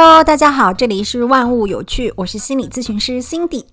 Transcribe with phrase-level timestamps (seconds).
[0.00, 3.64] Hello，大家好，这里是万物有趣，我是心理咨询师 Cindy。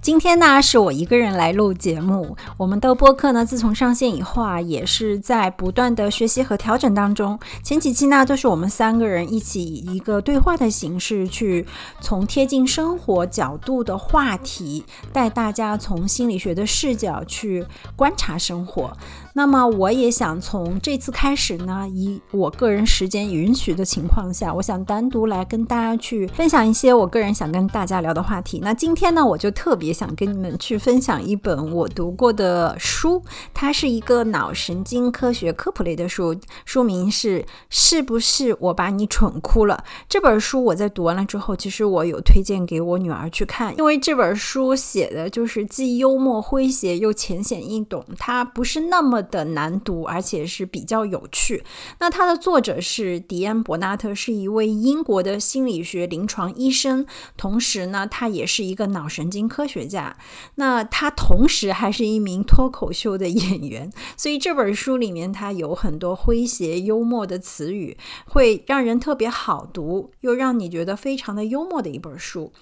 [0.00, 2.38] 今天呢，是我一个人来录节目。
[2.56, 7.38] 我们的播客呢，自从上线以后啊，也是在不断的学习和调整当中。
[7.62, 11.66] 前几期呢，都是我们三个人一起以一个对话的形式，去
[12.00, 18.96] 从贴近生活角度的话题，带大家从心理学的视角去观察生活。
[19.36, 28.60] 那么，我也想从这次开始呢，以我个人时间允许的情况下，我想单独来跟大家去分享一些我个人想跟大家聊的话题。
[28.62, 33.20] 那今天呢，我就特别想跟你们去分享一本我读过的书，
[33.52, 39.82] 它是一个脑神经科学科普类的书，书名是《是不是我把你蠢哭了》。
[40.08, 49.23] 这本书我在读完了之后，其实我有推荐给我女儿去看，因为这本书写的就是既幽默诙谐又浅显易懂，它不是那么。
[49.24, 51.64] 的难读，而且是比较有趣。
[51.98, 60.16] 那它的作者是迪安·伯纳特，是一位英国的心理学临床医生，同时呢，他也是一个脑神经科学家。
[60.56, 72.52] 那他同时还是一名脱口秀的演员，所以这本书里面他有很多诙谐幽默的词语，会让人特别好读，又让你觉得非常的幽默的一本书。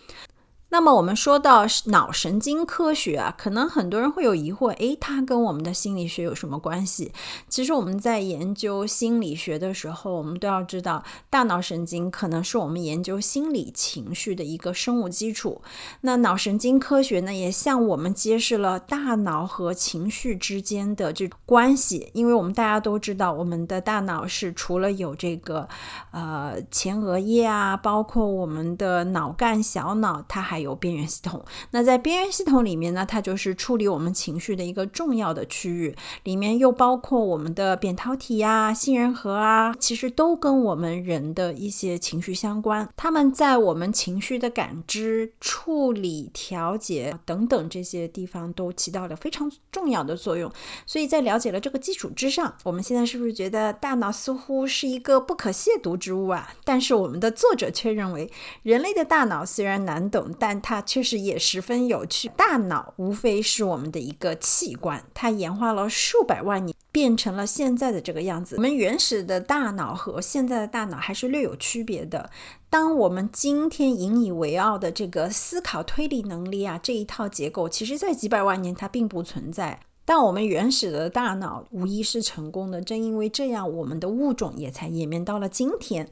[0.72, 7.12] 那么我们说到脑神经科学啊，可能很多人会有疑惑，诶，它跟我们的心理学有什么关系？
[7.46, 15.60] 其实我们在研究心理学的时候，我们都要知道，大脑神经可能是我们研究心理情绪的一个生物基础。
[16.00, 22.08] 那脑神经科学呢，也向我们揭示了大脑和情绪之间的这种关系。
[22.14, 25.68] 因为我们大家都知道，我们的大脑是除了有这个
[26.12, 42.88] 呃前额叶啊，包括我们的脑干、小脑，它还有边缘系统，那在边缘系统里面呢，它就是处理我们情绪的一个重要的区域，里面又包括我们的扁桃体呀、杏仁核啊，其实都跟我们人的一些情绪相关。
[42.96, 50.50] 他们在我们情绪的感知、处理、调节等等这些地方都起到了非常重要的作用。
[50.86, 56.54] 所以在了解了这个基础之上，我们现在是不是觉得大脑似乎是一个不可亵渎之物啊？
[56.64, 58.30] 但是我们的作者却认为，
[58.62, 62.28] 人类的大脑虽然难懂，但但它确实也十分有趣。
[62.36, 68.56] 大脑无非是我们的一个器官，它演化了数百万年，变成了现在的这个样子。
[68.56, 72.28] 我们原始的大脑和现在的大脑还是略有区别的。
[72.68, 79.80] 当我们今天引以为傲的这个思考推理能力啊，这一套结构，其实在几百万年它并不存在。
[80.04, 86.08] 但我们原始的大脑无疑是成功的，正因为这样，我们的物种也才演变到了今天。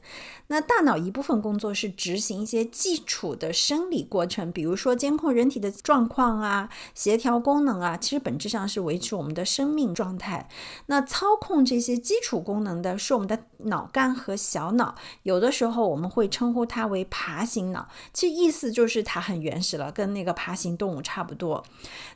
[0.47, 10.49] 那大脑一部分工作是执行一些基础的生理过程，比如说监控人体的状况啊、协调功能啊，其实本质上是维持我们的生命状态。
[10.87, 21.63] 那操控这些基础功能的是我们的脑干和小脑，有的时候我们会称呼它为爬行脑，其实意思就是它很原始了，跟那个爬行动物差不多。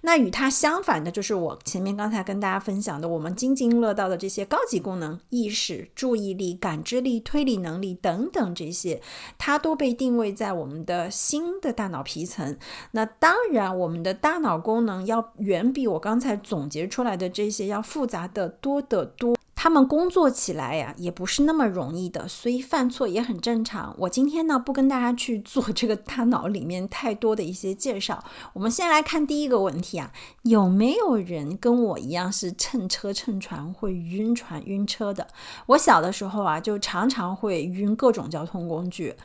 [0.02, 8.30] 那与它相反的就是我前面刚才跟大家分享的，我们津津乐道的这些高级功能，意识、注意力、感知力、推理能力等。
[8.31, 9.02] 等，这些
[9.38, 12.56] 它都被定位在我们的新的大脑皮层。
[12.92, 19.36] 那当然，我们的大脑功能要远比我刚才总结出来的这些要复杂的多得多。
[19.55, 23.95] 他们工作起来呀，也不是那么容易的，所以犯错也很正常。
[23.97, 28.23] 我今天呢，不跟大家去做这个大脑里面太多的一些介绍。
[28.53, 30.11] 我们先来看第一个问题啊，
[30.43, 35.25] 有没有人跟我一样是乘车乘船会晕船晕车的？
[35.67, 39.16] 我小的时候啊，就常常会晕各种交通工具。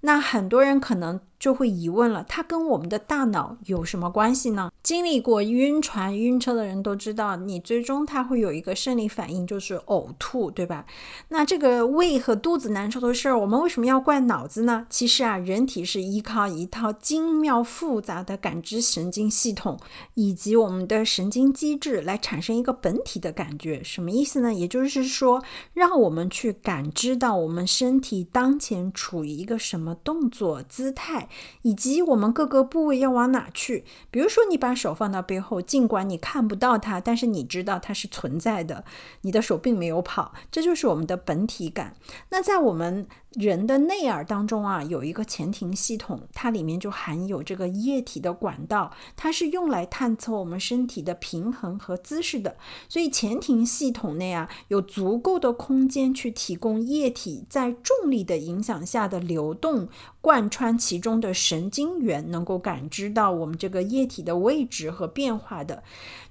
[0.00, 1.20] 那很多人可能。
[1.40, 4.70] 就会疑问了，它跟我们的大脑有什么关系呢？
[4.82, 10.84] 经历过晕船、晕车的人都知道，你最终它会有一个生理反应，就是呕吐，对吧？
[11.28, 14.86] 那这个胃和肚子难受的事儿，我们为什么要怪脑子呢？
[14.90, 19.80] 其实啊，人体是依靠一套精妙复杂的感知神经系统
[20.12, 23.82] 以及我们的神经机制来产生一个本体的感觉。
[23.82, 24.52] 什么意思呢？
[24.52, 25.42] 也就是说，
[25.72, 31.28] 让我们去感知到我们身体当前处于一个什么动作、姿态。
[31.62, 33.84] 以及我们各个部位要往哪去？
[34.10, 38.84] 比如说，你把手放到背后，尽管你看不到它，但是你知道它是存在的。
[39.22, 41.94] 你的手并没有跑，这就是我们的本体感。
[42.30, 43.06] 那在我们。
[43.38, 52.56] 人的内耳当中啊，有一个前庭系统，它里面就含有这个液体的管道，它是用来探测我们身体的平衡和姿势的。
[52.88, 59.88] 所以前庭系统内啊，有足够的空间去提供液体在重力的影响下的流动，
[60.20, 65.84] 贯穿其中的神经元能够感知到我们这个液体的位置和变化的。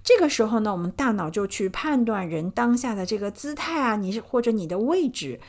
[0.04, 5.40] 这个时候呢，我们大脑就去判断人当下的这个姿态啊，你是或者你的位置。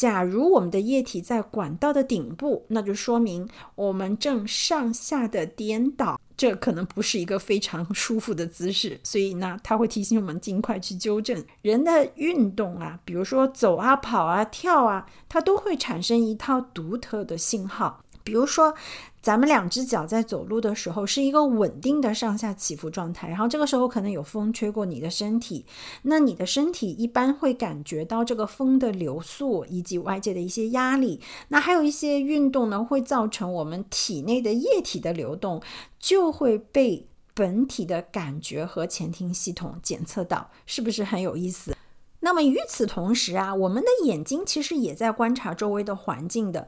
[0.00, 8.98] 假如我们的液体在管道的顶部，那就说明我们正上下的颠倒，这可能不是一个非常舒服的姿势。
[9.02, 11.44] 所以呢，它会提醒我们尽快去纠正。
[11.60, 18.02] 人的运动啊，比如说走啊、跑啊、跳啊，它都会产生一套独特的信号。
[18.24, 18.74] 比如说，
[19.22, 25.66] 咱们两只脚在走路的时候是一个稳定的上下起伏状态，然后这个时候可能有风吹过你的身体，
[26.02, 31.20] 那你的身体一般会感觉到这个风的流速以及外界的一些压力。
[31.48, 35.62] 那还有一些运动呢，会造成我们体内的液体的流动，
[35.98, 41.76] 就会被本体的感觉和前庭系统检测到，是不是很有意思？
[42.20, 46.66] 那么与此同时啊，我们的眼睛其实也在观察周围的环境的。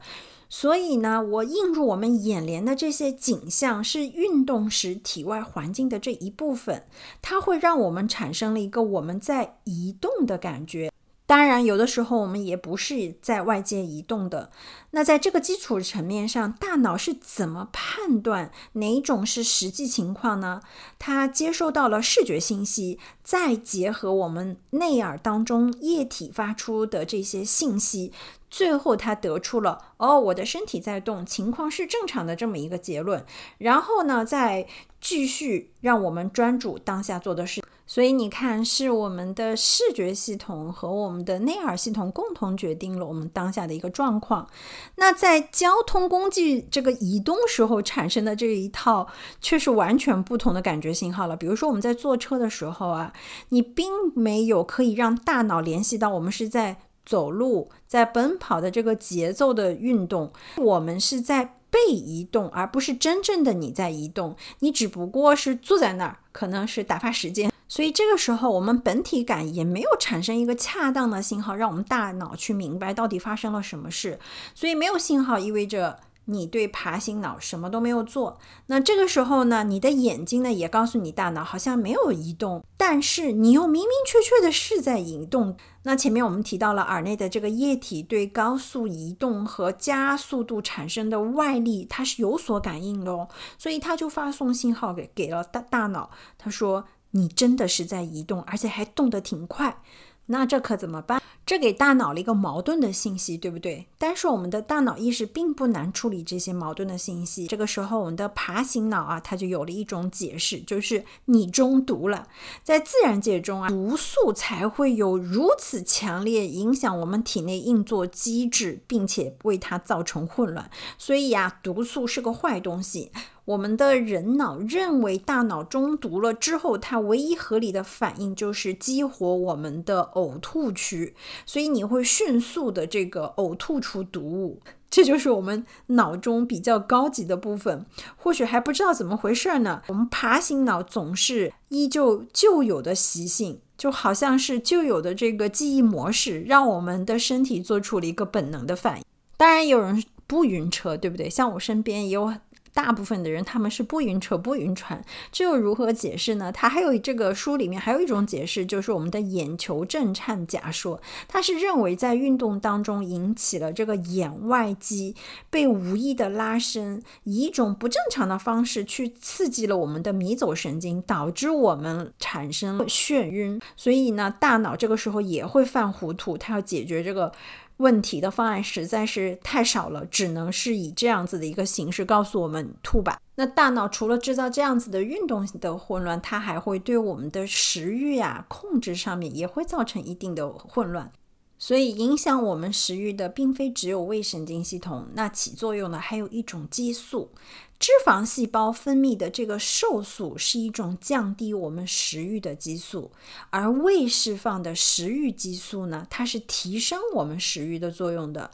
[0.55, 6.83] 所以呢，我映入我们眼帘的这些景象是运动时体外环境的这一部分，
[7.23, 10.92] 它会让我们产生了一个我们在移动的感觉。
[11.33, 14.51] 当然，有的时候我们也不是在外界移动的。
[14.91, 20.61] 那在这个基础层面上，大脑是怎么判断哪种是实际情况呢？
[20.99, 28.13] 它接收到了视觉信息，再结合我们内耳当中液体发出的这些信息。
[28.51, 33.25] 最后，它得出了“哦，我的身体在动，情况是正常的”这么一个结论。
[33.57, 34.67] 然后呢，再
[35.01, 37.63] 继续让我们专注当下做的事。
[37.93, 44.49] 所以你看，是我们的视觉系统和我们的内耳系统共同决定了我们当下的一个状况。
[44.95, 49.07] 那在交通工具这个移动时候产生的这一套，
[49.39, 51.37] 却是完全不同的感觉信号了。
[51.37, 53.13] 比如说，我们在坐车的时候啊，
[53.49, 56.77] 你并没有可以让大脑联系到我们是在。
[57.05, 64.37] 走路在奔跑的这个节奏的运动，我们是在被移动，而不是真正的你在移动。
[64.59, 67.51] 你只不过是坐在那儿，可能是打发时间。
[67.73, 74.19] 所以这个时候，我们本体感也没有产生一个恰当的信号，让我们大脑去明白到底发生了什么事。
[74.53, 75.99] 所以没有信号意味着。
[76.25, 85.57] 你对爬行脑什么都没有做，那这个时候呢，你的眼睛呢也告诉你大脑好像没有移动，但是你又明明确确的是在移动。
[85.83, 93.27] 那前面我们提到了耳内的这个液体对高速移动和加速度产生的外力，它是有所感应的哦，
[93.57, 99.81] 所以它就发送信号给给了大大脑，他说你真的是在移动，而且还动得挺快。
[100.27, 101.21] 那这可怎么办？
[101.45, 103.87] 这给大脑了一个矛盾的信息，对不对？
[103.97, 107.45] 但是我们的大脑意识并不难处理这些矛盾的信息。
[107.45, 112.29] 这个时候，我们的爬行脑啊，它就有了一种解释，就是你中毒了。
[112.63, 120.71] 在自然界中啊，毒素才会有如此强烈影响我们体内运作机制，并且为它造成混乱。
[120.97, 123.11] 所以呀，毒素是个坏东西。
[123.45, 131.13] 我们的人脑认为大脑中毒了之后，它唯一合理的反应就是激活我们的呕吐区，
[131.45, 137.85] 所以你会迅速的这个呕吐出毒物，这就是我们脑中比较高级的部分。
[138.15, 139.81] 或许还不知道怎么回事呢？
[139.87, 149.03] 我们爬行脑总是依旧旧有的习性，就好像是旧有的这个记忆模式，让我们的身体做出了一个本能的反应。
[149.35, 151.29] 当然有人不晕车，对不对？
[151.29, 152.33] 像我身边也有。
[152.73, 156.51] 大部分的人他们是不晕车不晕船，这又如何解释呢？
[156.51, 160.99] 他还有这个书里面还有一种解释，就是我们的眼球震颤假说。
[161.27, 165.15] 他是认为在运动当中引起了这个眼外肌
[165.49, 173.61] 被无意的拉伸，以一种不正常的方式去刺激了我们的迷走神经，导致我们产生眩晕。
[173.77, 177.31] 所以呢，大脑这个时候也会犯糊涂，他要解决这个。
[177.77, 183.19] 问题的方案实在是太少了，只能是以这样子的一个形式告诉我们吐吧。
[183.35, 191.11] 那大脑除了制造这样子的运动的混乱，它还会对我们的食欲呀控制上面也会造成一定的混乱。
[191.57, 197.31] 所以影响我们食欲的，并非只有胃神经系统，那起作用的还有一种激素。
[197.79, 203.11] 脂肪细胞分泌的这个瘦素是一种降低我们食欲的激素，
[203.49, 208.51] 而胃释放的食欲激素呢，它是提升我们食欲的作用的。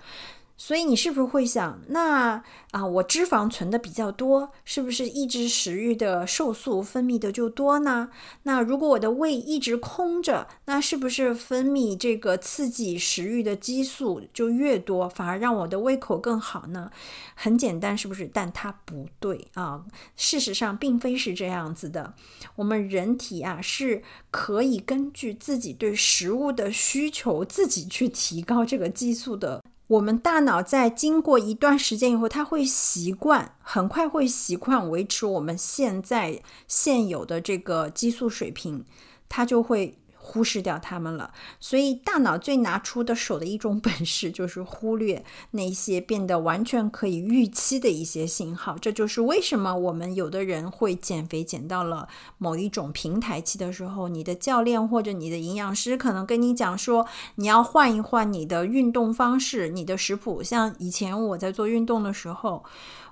[0.61, 8.09] 所以你是不是会想，那啊，我脂肪存的比较多，是不是抑制食欲的瘦素分泌的就多呢？
[8.43, 16.91] 那如果我的胃一直空着，那是不是分泌这个刺激食欲的激素就越多，反而让我的胃口更好呢？
[17.35, 18.29] 很简单，是不是？
[18.31, 19.85] 但它不对啊，
[20.17, 22.13] 事实上并非是这样子的。
[22.57, 29.63] 我们人体啊是可以根据自己对食物的需求，自己去提高这个激素的。
[29.89, 38.85] 我们大脑在经过一段时间以后，它会习惯，很快会习惯维持我们现在现有的这个激素水平，
[39.27, 39.97] 它就会
[40.29, 41.33] 忽视掉它们了。
[41.59, 48.77] 所以，大脑最拿出的手的一种本事， 就是忽略那些变得完全可以预期的一些信号。
[48.79, 52.07] 这就是为什么我们有的人会减肥减到了
[52.37, 60.43] 某一种平台期的时候，你的教练或者你的营养师可能跟你讲说，你要换一换你的运动方式、你的食谱。
[60.43, 62.63] 像以前我在做运动的时候。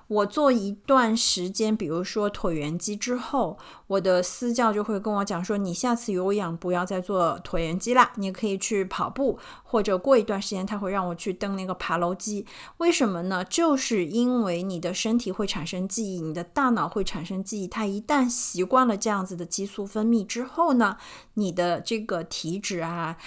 [0.08, 12.46] 我做一段时间，比如说椭圆机之后，我的私教就会跟我讲说：“你下次有氧不要再做椭圆机啦，你可以去跑步，或者过一段时间他会让我去蹬那个爬楼机。
[12.78, 13.44] 为什么呢？
[13.44, 20.96] 就是因为你的身体会产生记忆，你的大脑会产生记忆，它一旦习惯了这样子的激素分泌之后呢，
[21.34, 23.18] 你的这个体脂啊，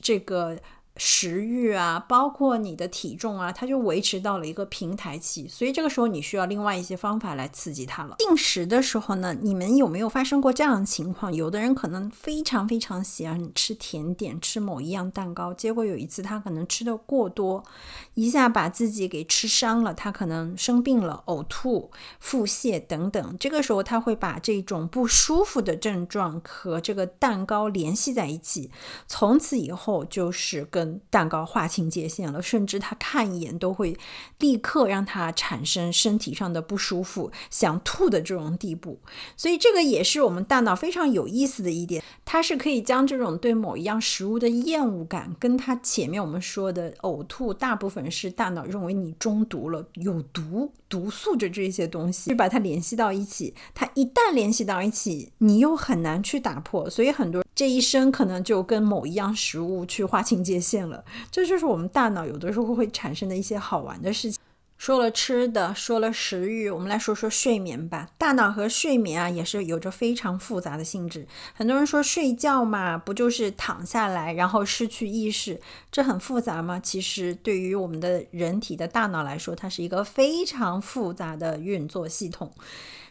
[0.00, 0.56] 这个。”
[1.02, 8.16] 食欲啊，包括你的体重啊，它就维持到了一个平台期，所以这个时候你需要另外一些方法来刺激它了。
[8.18, 11.32] 进食的时候呢，你们有没有发生过这样的情况？
[11.32, 17.64] 有的人可能非常非常喜欢吃甜点，吃某一样蛋糕，结果有一次他可能吃的过多，
[18.12, 23.36] 一下把自己给吃伤了，他可能生病了，呕吐、腹泻等等。
[23.40, 28.70] 这个时候他会把这种不舒服的症状和这个蛋糕联系在一起，
[29.06, 33.96] 从此以后就是跟蛋糕划清界限了，甚至他看一眼都会
[34.38, 38.98] 立刻让他产生身体上的不舒服、想吐的这种地步。
[39.36, 53.54] 所以这个也是我们大脑非常有意思的一点，它是可以将这种对某一样食物的厌恶感，跟它前面我们说的呕吐，大部分是大脑认为你中毒了、有毒、毒素的这些东西，就把它联系到一起。
[53.74, 56.88] 它一旦联系到一起，你又很难去打破。
[56.88, 60.79] 所以很多这一生可能就跟某一样食物去划清界限。
[60.88, 64.40] 了，这就是我们大脑有的时候会产生的一些好玩的事情。
[64.78, 68.08] 说了吃的，说了食欲，我们来说说睡眠吧。
[68.16, 71.26] 大脑和睡眠啊，也是有着非常复杂的性质。
[71.52, 75.60] 很多人说睡觉嘛，不就是躺下来，然后失去意识，
[75.92, 76.80] 这很复杂吗？
[76.82, 82.50] 其实对于我们的人体的大脑来说，它是一个非常复杂的运作系统。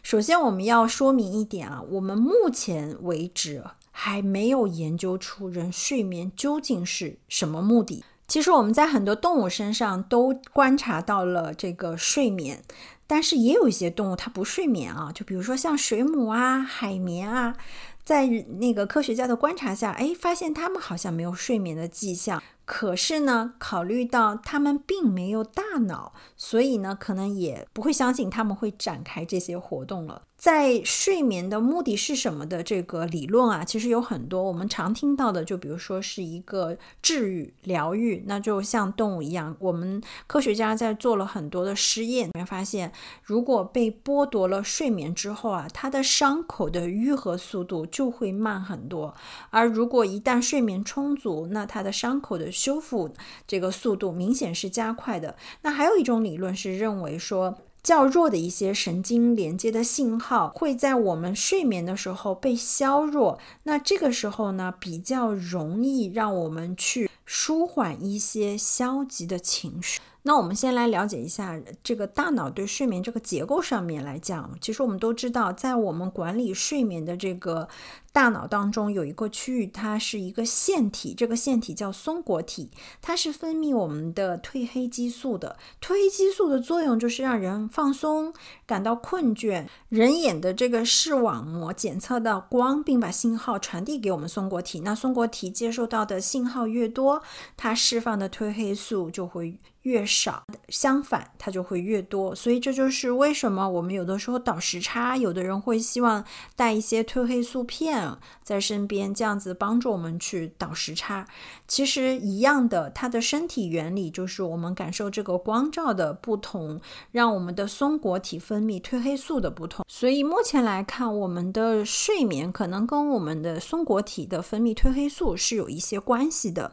[0.02, 3.62] 首先，我们要说明一点啊，我们目前为止。
[4.02, 8.02] 还没有研究出人睡眠究竟是什么目的。
[8.26, 12.62] 其实我们在很多动物身上都观察到了这个睡眠，
[13.06, 17.54] 但是也有一些动物它不睡眠啊，就比如说像水母啊、海绵啊，
[18.02, 22.42] 在那个科学家的观察下，哎，发现它们好像没有睡眠的迹象。
[22.64, 30.22] 可是呢，考虑到它们并没有大脑，所以呢，可能也不会相信他们会展开这些活动了。
[30.40, 42.90] 在睡眠的目的是什么的这个理论啊，其实有很多我们常听到的，就比如说是一个治愈、疗愈，那就像动物一样，我们科学家在做了很多的试验，里面发现，
[43.22, 49.14] 如果被剥夺了睡眠之后啊，它的伤口的愈合速度就会慢很多，
[49.50, 53.12] 而如果一旦睡眠充足，那它的伤口的修复
[53.46, 55.36] 这个速度明显是加快的。
[55.60, 57.58] 那还有一种理论是认为说。
[57.82, 70.00] 较弱的一些神经连接的信号会在我们睡眠的时候被削弱，那这个时候呢，比较容易让我们去舒缓一些消极的情绪。
[70.22, 77.66] 那我们先来了解一下这个大脑对睡眠这个结构上面来讲，其实我们都知道，在我们管理睡眠的这个
[78.12, 85.56] 大脑当中，有一个区域，它是一个腺体，这个腺体叫松果体，它是分泌我们的褪黑激素的。
[85.80, 88.34] 褪黑激素的作用就是让人放松，
[88.66, 89.66] 感到困倦。
[89.88, 94.80] 人眼的这个视网膜检测到光，并把信号传递给我们松果体。
[94.80, 97.22] 那松果体接受到的信号越多，
[97.56, 99.58] 它释放的褪黑素就会。
[99.84, 106.22] 越少，相反它就会越多，所以这就是为什么我们有的时候倒时差，有的人会希望
[106.54, 107.99] 带一些褪黑素片
[108.42, 111.26] 在身边，这样子帮助我们去倒时差。
[111.66, 116.80] 其实一样的，它的身体原理就是我们感受这个光照的不同，
[117.10, 119.86] 让我们的松果体分泌褪黑素的不同。
[119.88, 126.72] 所以目前来看，我们的睡眠可能跟我们的松果体的分泌褪黑素是有一些关系的。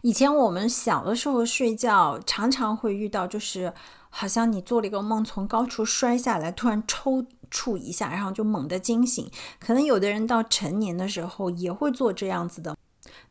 [0.00, 2.46] 以前我们小的时候睡觉常。
[2.46, 3.72] 常常会遇到，就是
[4.08, 9.30] 好像你做了一个梦，从高处摔下来，突然抽触一下，然后就猛地惊醒。
[9.58, 12.76] 可能有的人到成年的时候也会做这样子的。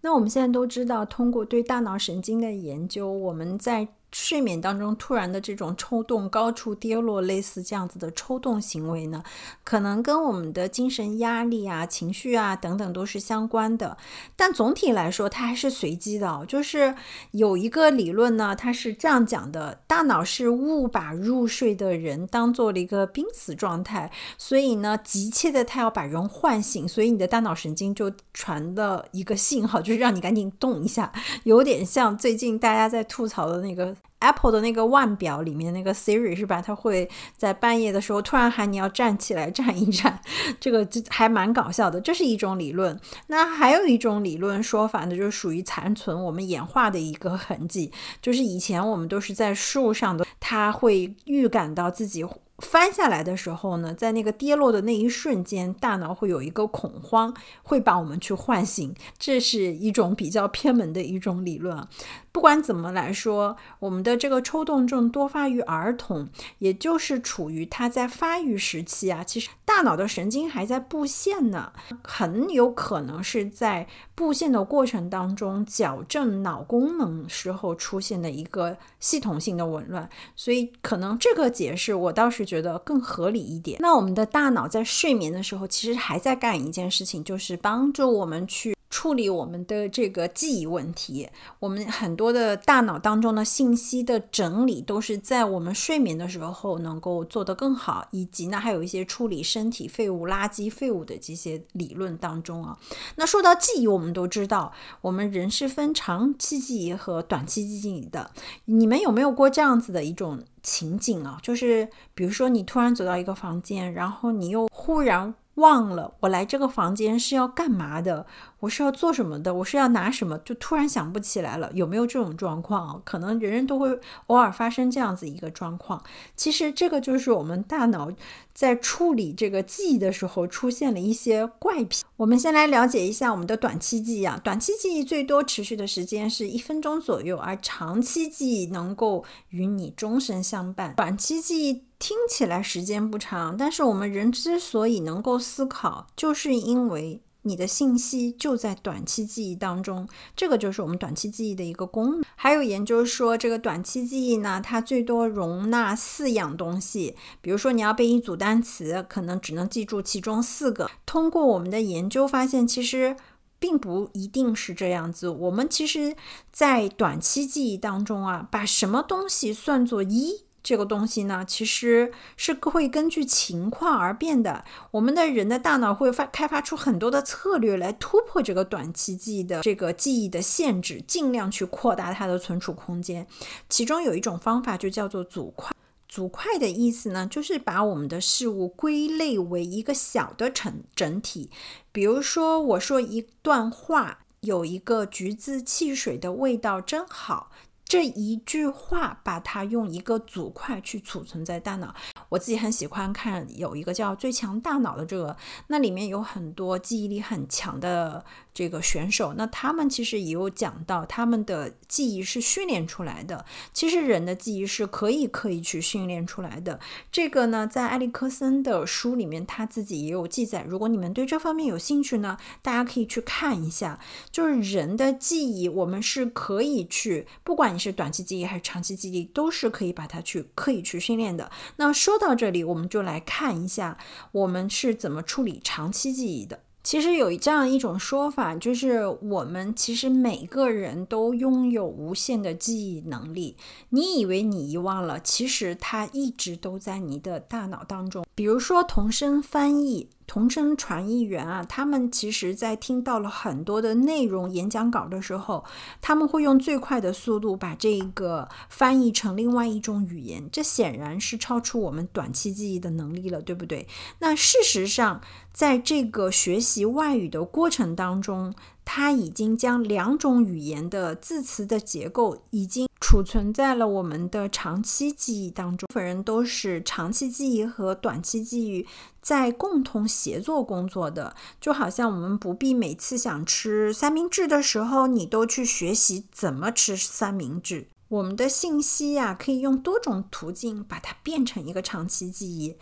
[0.01, 9.21] 那我们现在都知道，通过对大脑神经的研究，我们在睡眠当中突然的这种抽动、高处跌落，类似这样子的抽动行为呢，
[9.65, 13.97] 可能跟我们的精神压力啊、情绪啊等等都是相关的。
[14.37, 16.45] 但总体来说，它还是随机的。
[16.47, 16.95] 就是
[17.31, 31.11] 有一个理论呢，它是这样讲的：大脑是误把入睡的人当做了一个濒死状态，所以呢，急切的它要把人唤醒，所以你的大脑神经就传了一个信号，就是让你赶紧动一下，
[31.43, 33.93] 有点像最近大家在吐槽的那个。
[34.19, 36.61] Apple 的那个腕表里面那个 Siri 是吧？
[36.61, 40.19] 它会在半夜的时候突然喊你要站起来站一站，
[40.59, 42.01] 这个就还蛮搞笑的。
[42.01, 42.99] 这是一种理论。
[43.27, 52.25] 那还有一种理论说法呢，就是属于残存我们演化的一个痕迹，就是以前我们都是在树上的，它会预感到自己。
[52.59, 58.95] 翻下来的时候呢，在那个跌落的那一瞬间，大脑会有一个恐慌，会把我们去唤醒。
[59.19, 61.85] 这是一种比较偏门的一种理论。
[62.31, 69.23] 不管怎么来说，我们的这个抽动症多发于儿童，也就是处于他在发育时期啊。
[69.23, 71.71] 其实大脑的神经还在布线呢，
[72.03, 80.09] 很有可能是在布线的过程当中矫正脑功能时候出现的一个系统性的紊乱。
[80.35, 82.44] 所以可能这个解释我倒是。
[82.45, 83.79] 觉得更合理一点。
[83.81, 88.75] 那我们的大脑在睡眠的时候，其实还在干一件事情，就是帮助我们去。
[88.87, 91.27] 处理我们的这个记忆问题，
[91.59, 102.77] 我们很多的大脑当中的信息的整理都是在我们睡眠的时候能够做得更好，以及呢还有一些处理身体废物、垃圾废物的这些理论当中啊。
[103.17, 104.71] 那说到记忆，我们都知道，
[105.01, 108.31] 我们人是分长期记忆和短期记忆的。
[108.65, 111.37] 你们有没有过这样子的一种情景啊？
[111.43, 115.33] 就是比如说你突然走到一个房间，然后你又忽然。
[115.55, 118.25] 忘了我来这个房间是要干嘛的，
[118.59, 121.71] 我是要做什么的，我是要拿什么，就突然想不起来了。
[121.73, 123.01] 有没有这种状况？
[123.05, 126.03] 可能人人都会偶尔发生这样子一个状况。
[126.35, 128.11] 其实这个就是我们大脑
[128.53, 132.03] 在处理这个记忆的时候出现了一些怪癖。
[132.17, 140.93] 我们先来了解一下我们的短期记忆啊，短期记忆最多持续的时间是一分钟左右，而长期记忆能够与你终身相伴。
[140.95, 141.83] 短期记忆。
[141.97, 150.07] 听起来时间不长，但是我们人之所以能够思考，就是因为你的信息就在短期记忆当中。
[150.35, 152.23] 这个就是我们短期记忆的一个功能。
[152.35, 157.15] 还有研究说，这个短期记忆呢，它最多容纳四样东西。
[157.41, 160.89] 比如说，你要背一组单词，可能只能记住其中四个。
[161.05, 163.15] 通过我们的研究发现，其实
[163.57, 165.29] 并不一定是这样子。
[165.29, 166.15] 我们其实，
[166.51, 170.44] 在短期记忆当中啊，把什么东西算作一？
[170.65, 174.65] 这个东西呢，其实是会根据情况而变的。
[174.89, 183.27] 我们的人的大脑会发开发出很多的策略来突破这个短期记忆的这个记忆的限制，尽量去扩大它的存储空间。
[183.69, 185.71] 其中有一种方法就叫做组块。
[186.09, 191.51] 组块的意思呢，就是把我们的事物归类为一个小的整整体。
[191.91, 197.51] 比如说，我说一段话，有一个橘子汽水的味道真好。
[197.95, 201.95] 这一句话，把它用一个组块去储存在大脑。
[202.27, 208.25] 我自己很喜欢看有一个叫《最强大脑》的这个，那里面有很多记忆力很强的。
[208.55, 213.45] 这个选手，那他们其实也有讲到，他们的记忆是训练出来的。
[213.73, 216.79] 其实人的记忆是可以可以去训练出来的。
[217.11, 220.65] 这个呢，在埃里克森的书里面，他自己也有记载。
[220.67, 223.99] 如果你们对这方面有兴趣呢，大家可以去看一下。
[224.31, 231.51] 就是人的记忆，我们是可以去，不管你是短期记忆还是长期记忆，都是可以把它去刻意去训练的。
[231.75, 233.97] 那说到这里，我们就来看一下，
[234.31, 236.61] 我们是怎么处理长期记忆的。
[236.85, 243.57] 其实有这样一种说法，就是我们其实每个人都拥有无限的记忆能力。
[243.89, 248.23] 你以为你遗忘了，其实它一直都在你的大脑当中。
[248.35, 250.09] 比如说同声翻译。
[250.27, 255.63] 同声传译员啊，他们其实在听到了很多的内容演讲稿的时候，
[256.01, 263.87] 他们会用最快的速度把这个翻译成另外一种语言，这显然是超出我们短期记忆的能力了，对不对？
[264.19, 265.21] 那事实上，
[265.53, 272.87] 在这个学习外语的过程当中，他已经将两种语言的字词的结构已经。
[273.07, 275.85] 储存在了我们的长期记忆当中。
[275.85, 278.87] 部分人都是长期记忆和短期记忆
[279.21, 287.89] 在共同协作工作的，就好像我们不必每次想吃三明治的时候，你都去学习怎么吃三明治。
[288.07, 292.75] 我们的信息呀，可以用多种途径把它变成一个长期记忆。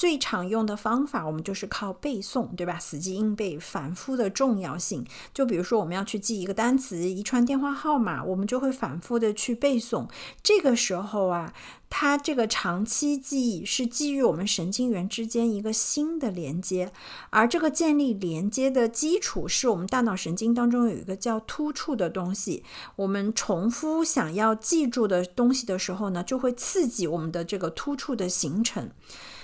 [0.00, 2.78] 最常用的方法，我们就是靠背诵，对吧？
[2.78, 5.04] 死记硬背，反复的重要性。
[5.34, 10.08] 就比如说，我们要去记一个单词、一串电话号码，我们就会反复的去背诵。
[10.42, 11.52] 这个时候啊。
[11.92, 16.92] 它这个长期记忆是基于我们神经元之间一个新的连接，
[17.30, 22.62] 而这个建立连接的基础是我们大脑神经当中有一个叫突触的东西。
[22.94, 28.88] 我们重复想要记住的东西的时候呢，就会刺激我们的这个突触的形成。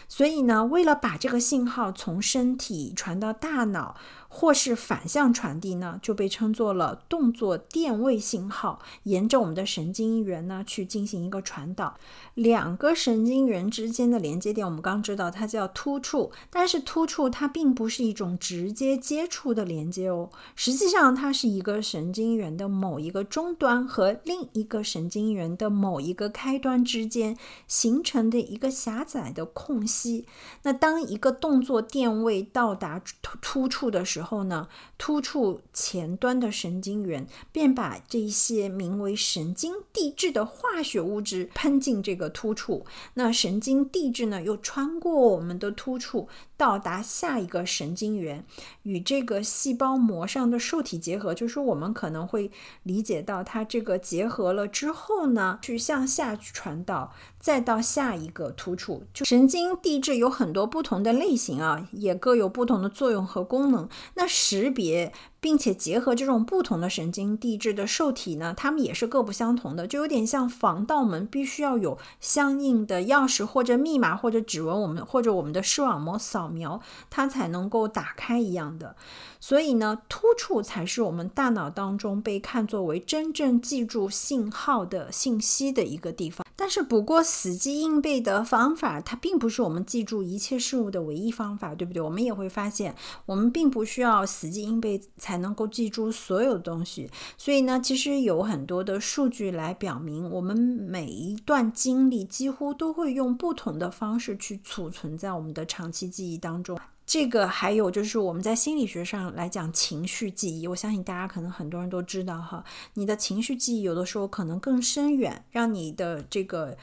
[0.08, 3.96] 所以呢，为了把这个信号从身体传到大脑。
[4.28, 11.96] 或是反向传递呢，就被称作了动作电位信号，沿着我们的神经元呢去进行一个传导。
[12.34, 27.36] 两个神经元之间的连接点，我们刚知道它叫突触，但是突触它并不是一种直接接触的连接哦，实际上它是一个神经元的某一个终端和另一个神经元的某一个开端之间
[27.66, 30.26] 形成的一个狭窄的空隙。
[30.62, 46.28] 那当一个动作电位到达突突触的时时候，呢，突触前端的神经元便把这些名为神经递质的化学物质喷进这个突触，那神经递质呢又穿过我们的突触。
[46.58, 48.46] 到达下一个神经元，
[48.84, 52.50] 与这个细胞膜上的受体结合，就是我们可能会
[52.82, 57.12] 理解到它这个结合了之后呢，去向下传导，
[57.46, 59.04] 再到下一个突触。
[59.14, 63.88] 就神经递质有很多不同的类型啊，也各有不同的作用和功能。
[64.14, 65.12] 那识别。
[65.46, 78.96] 并且结合这种不同的神经递质的受体呢，它们也是各不相同的，就有点像防盗门必须要有相应的钥匙或者密码或者指纹，我们或者我们的视网膜扫描它才能够打开一样的。
[79.38, 86.44] 所以呢，突触才是我们大脑当中被看作为真正记住信号的信息的一个地方。
[86.58, 92.00] 但是，不过死记硬背的方法，它并不是我们记住一切事物的唯一方法，对不对？
[92.02, 97.10] 我们也会发现，我们并不需要死记硬背才能够记住所有东西。
[97.36, 106.78] 所以呢，其实有很多的数据来表明，我们每一段经历几乎都会用不同的方式去储存在我们的长期记忆当中。
[107.04, 116.76] 这个还有就是我们在心理学上来讲情绪记忆，我相信大家可能很多人都知道哈，你的情绪记忆有的时候可能更深远，让你的这个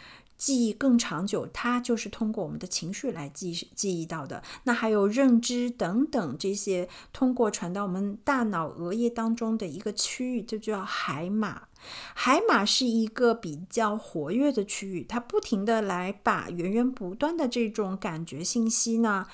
[0.44, 4.44] 记忆更长久，它就是通过我们的情绪来记记忆到的。
[4.66, 11.70] 那还有认知等等这些，通过传到我们大脑额叶当中的一个区域，就叫海马。
[12.14, 19.28] 海马是一个比较活跃的区域，它不停的来把源源不断的这种感觉信息呢。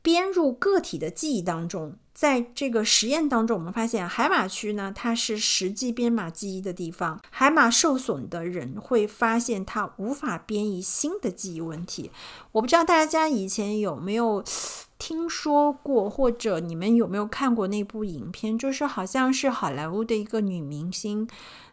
[0.00, 7.18] 编入个体的记忆当中，在这个实验当中，我们发现海马区呢，它是实际编码记忆的地方。
[7.30, 12.10] 海马受损的人会发现它无法编译新的记忆问题。
[12.52, 14.44] 我不知道大家以前有没有
[14.98, 21.26] 听说过，或者你们有没有看过那部影片，就是好像是好莱坞的一个女明星。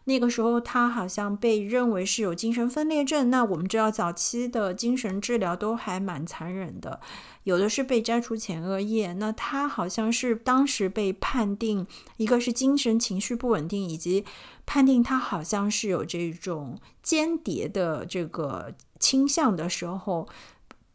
[0.08, 3.28] 那个时候，他好像被认为是有精神分裂症。
[3.28, 6.98] 那我们知道，早期的精神治疗都还蛮残忍的，
[7.44, 9.12] 有的是被摘除前额叶。
[9.12, 14.24] 那他好像是当时被判定，一个是精神情绪不稳定，以及
[14.64, 20.26] 判定他好像是有这种间谍的这个倾向的时候，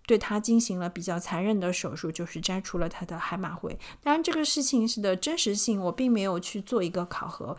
[0.08, 3.78] 对他进行了比较残忍的手术，就是摘除了他的海马回。
[4.02, 7.56] 当然，这个事情是的真实性，我并没有去做一个考核。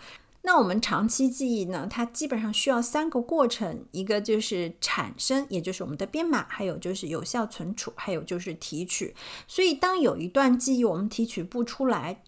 [0.46, 1.86] 那我们长期记忆呢？
[1.90, 9.14] 它基本上需要三个过程，一个就是产生，也就是我们的编码；还有就是有效存储；还有就是提取。
[9.48, 12.22] 所以，当有一段记忆我们提取不出来，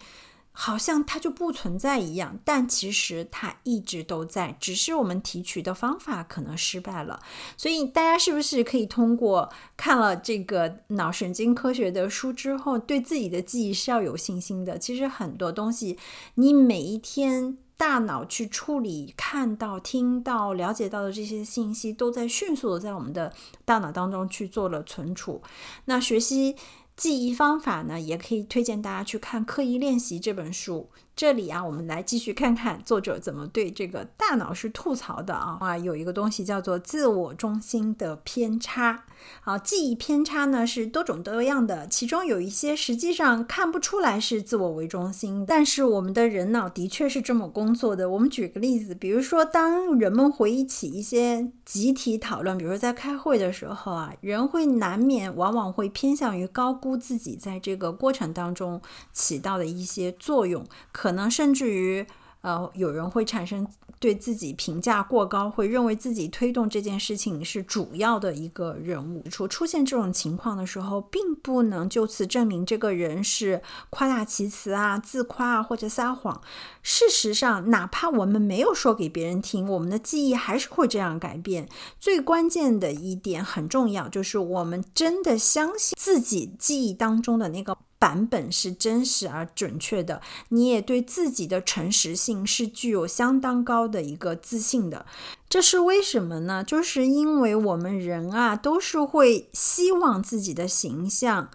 [0.52, 7.20] 好像它就不存在一样，但其实它一直都在，只是我们提取的方法可能失败了。
[7.58, 14.78] 所以，大家是不是可以通过看了这个脑神经科学的书之后，对自己的记忆是要有信心的？
[14.78, 15.98] 其实很多东西，
[16.36, 17.58] 你每一天。
[17.76, 23.32] 大脑去处理看到、听到、了解到的这些信息，都在迅速的在我们的
[23.64, 25.42] 大脑当中去做了存储。
[25.84, 26.56] 那学习
[26.96, 30.88] 记忆方法呢，也可以推荐大家去看《刻意练习》这本书。
[31.16, 39.04] 这里啊，我们来继续看看作者怎么对这个大脑是吐槽的啊啊，有一个东西叫做自我中心的偏差。
[39.40, 48.10] 好，记忆偏差呢是多种多样的，其中有一些实际上看不出来是自我为中心，但是我们的人脑的确是这么工作的。
[48.10, 58.82] 我们举个例子，比如说当人们回忆起一些集体讨论，比如说在开会的时候啊，人会难免往往会偏向于高估自己在这个过程当中
[59.14, 60.62] 起到的一些作用。
[60.92, 62.04] 可可能甚至于，
[62.40, 63.64] 呃，有人会产生
[64.00, 69.22] 对自己评价过高，会认为自己推动这件事情是主要的一个人物。
[69.30, 76.42] 出出现这种情况的时候，并不能就此证明这个人是夸大其词啊、自夸啊或者撒谎。
[76.82, 81.68] 事实上，哪怕我们没有说给别人听，我们的记忆还是会这样改变。
[82.00, 87.78] 最关键的一点很重要，就是我们真的相信自己记忆当中的那个。
[87.98, 95.06] 版本是真实而准确的，你也对自己的诚实性是具有相当高的一个自信的。
[95.48, 96.62] 这是为什么呢？
[96.62, 101.50] 就是因为我们人啊，都是会希望自己的形象。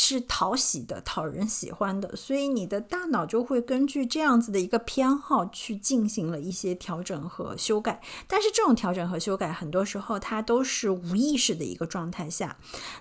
[0.00, 8.00] 是讨喜的、讨人喜欢的，所以你的大脑就会根据这样子的一个偏好去进行了一些调整和修改。
[8.28, 12.56] 但是这种调整和修改，很多时候它都是无意识的一个状态下。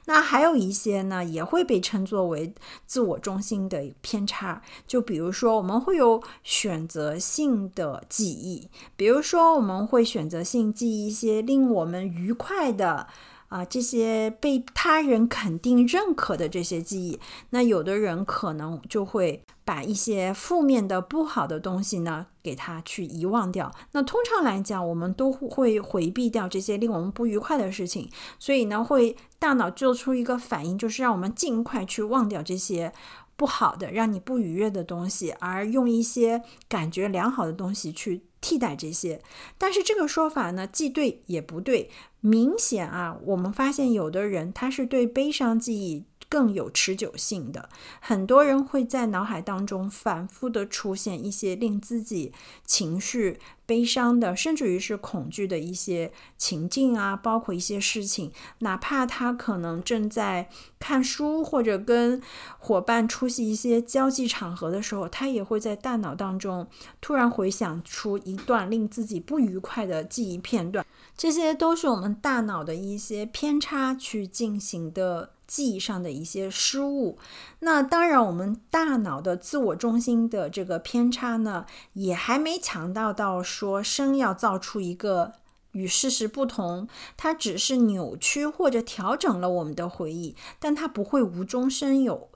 [0.06, 2.52] 那还有一些呢，也会被称作为
[2.88, 4.64] 自我中心的偏差。
[4.88, 13.06] 就比如说，我们会有选择性的记忆，比如说我们会选择性记忆一些令我们愉快的。
[13.50, 17.20] 啊，这些被他人肯定认可的这些记忆，
[17.52, 23.74] 那有的人可能就会把一些负面的、不好的东西呢，给他去遗忘掉。
[23.94, 32.92] 那通常来讲，我们都会回避掉这些令我们不愉快的事情，所以呢，会大脑做出一个反应，就是让我们尽快去忘掉这些
[33.38, 38.24] 不好的、让你不愉悦的东西，而用一些感觉良好的东西去。
[38.40, 39.20] 替代这些，
[39.58, 41.90] 但是这个说法呢，既对也不对。
[42.28, 46.04] 明显啊，我们发现有的人他是对悲伤记忆。
[46.30, 47.70] 更有持久性的，
[48.02, 52.34] 很多人会在脑海当中反复的出现一些令自己
[52.66, 62.22] 情绪悲伤的，甚至于是恐惧的一些情境啊，包括一些事情，哪怕他可能正在看书或者跟
[62.60, 66.68] 伙伴出席一些交际场合的时候，他也会在大脑当中
[67.00, 70.86] 突然回想出一段令自己不愉快的记忆片段，
[71.18, 75.32] 这些都是我们大脑的一些偏差去进行的。
[75.48, 77.18] 记忆上的一些失误，
[77.60, 85.32] 那当然，我们大脑的自我中心的这个偏差呢，也还没强大到说生要造出一个
[85.72, 92.28] 与事实不同，它只是扭曲或者调整了我们的回忆，但它不会无中生有。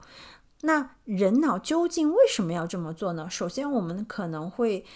[0.62, 3.28] 那人脑究竟为什么要这么做呢？
[3.28, 4.86] 首先，我们可能会。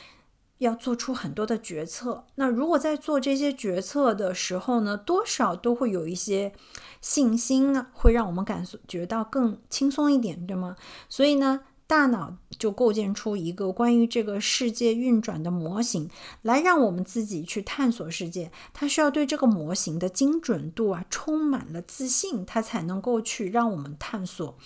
[0.59, 6.53] 要做出很多的决策，那如果在做这些决策的时候呢，多少都会有一些
[7.01, 10.77] 信心呢，会让我们感觉到更轻松一点，对吗？
[11.09, 11.61] 所以呢。
[11.87, 16.11] 大脑就构建出一个关于这个世界运转的模型，
[16.43, 18.51] 来让我们自己去探索世界。
[18.75, 24.57] 它需要对这个模型的精准度啊充满了自信，它才能够去让我们探索。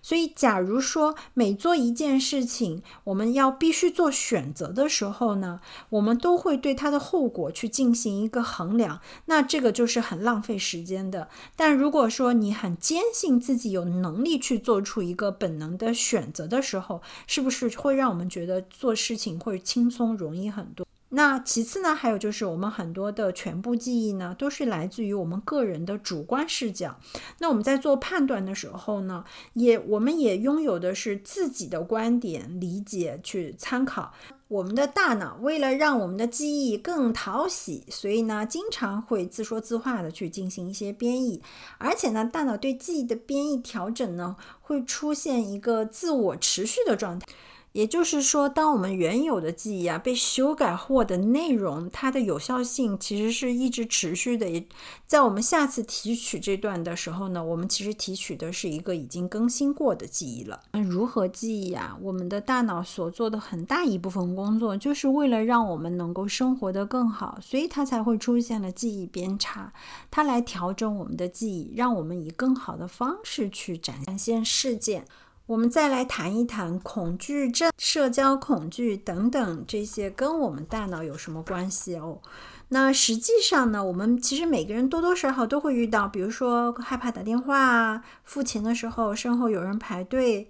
[0.00, 11.28] 所以，假如说每做一件事情，我们要必须做选择的时候呢，我们都会对它的后果去进行一个衡量，那这个就是很浪费时间的。
[11.56, 20.86] 但如果说你很坚信自己有能力去做出一个本能的选择的候是不是会让我们觉得做事情会轻松容易很多？
[21.12, 26.98] 那其次呢，还有就是我们很多的全部记忆呢，都是来自于我们个人的主观视角。
[27.38, 34.12] 那我们在做判断的时候呢，也我们也拥有的是自己的观点理解去参考。
[34.46, 41.40] 我们的大脑为了让我们的记忆更讨喜，所以呢，经常会自说自话的去进行一些编译，
[41.78, 47.26] 而且呢，大脑对记忆的编译调整呢，会出现一个自我持续的状态。
[47.72, 54.48] 也就是说，当我们原有的记忆啊被修改后的内容，它的有效性其实是一直持续的。
[54.50, 54.66] 也
[55.06, 60.60] 在我们下次提取这段的时候呢，我们其实提取的是一个已经更新过的记忆了。
[60.72, 61.96] 那如何记忆啊？
[62.02, 69.72] 我们的大脑所做的很大一部分工作，就是为了让我们能够生活得更好，所以它才会出现了记忆偏差，
[70.10, 75.04] 它来调整我们的记忆，让我们以更好的方式去展现事件。
[75.50, 82.20] 我们再来谈一谈恐惧症、社交恐惧等等这些跟我们大脑有什么关系哦？
[82.70, 90.48] 那实际上呢，我们其实每个人多多少少都会遇到，比如说害怕打电话，付钱的时候身后有人排队。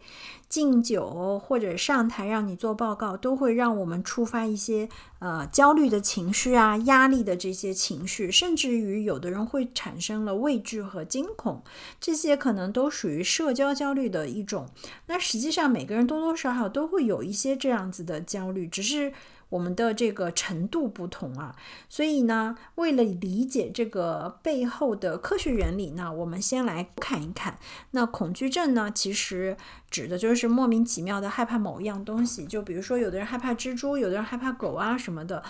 [0.51, 4.89] 敬酒或者上台让你做报告，都会让我们触发一些
[5.21, 11.63] 呃焦虑的情绪啊、压力的这些情绪，甚至于有的人会产生了畏惧和惊恐，
[12.01, 14.69] 这些可能都属于社交焦虑的一种。
[15.07, 19.13] 那实际上每个人多多少少都会有一些这样子的焦虑，只是
[19.51, 21.55] 我们的这个程度不同啊。
[21.91, 27.59] 所以呢，为了理解这个背后的科学原理呢，我们先来看一看。
[27.91, 29.59] 那恐惧症呢，其实
[29.91, 35.43] 指的就是莫名其妙的害怕某一样东西，就比如说有的人害怕蜘蛛，有的人害怕狗啊什么的。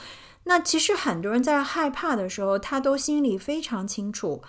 [0.44, 4.42] 那其实很多人在害怕的时候，他都心里非常清楚。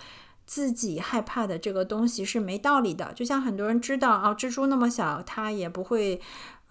[0.44, 6.20] 自己害怕的这个东西是没道理的，就像很多人知道啊，蜘蛛那么小，它也不会，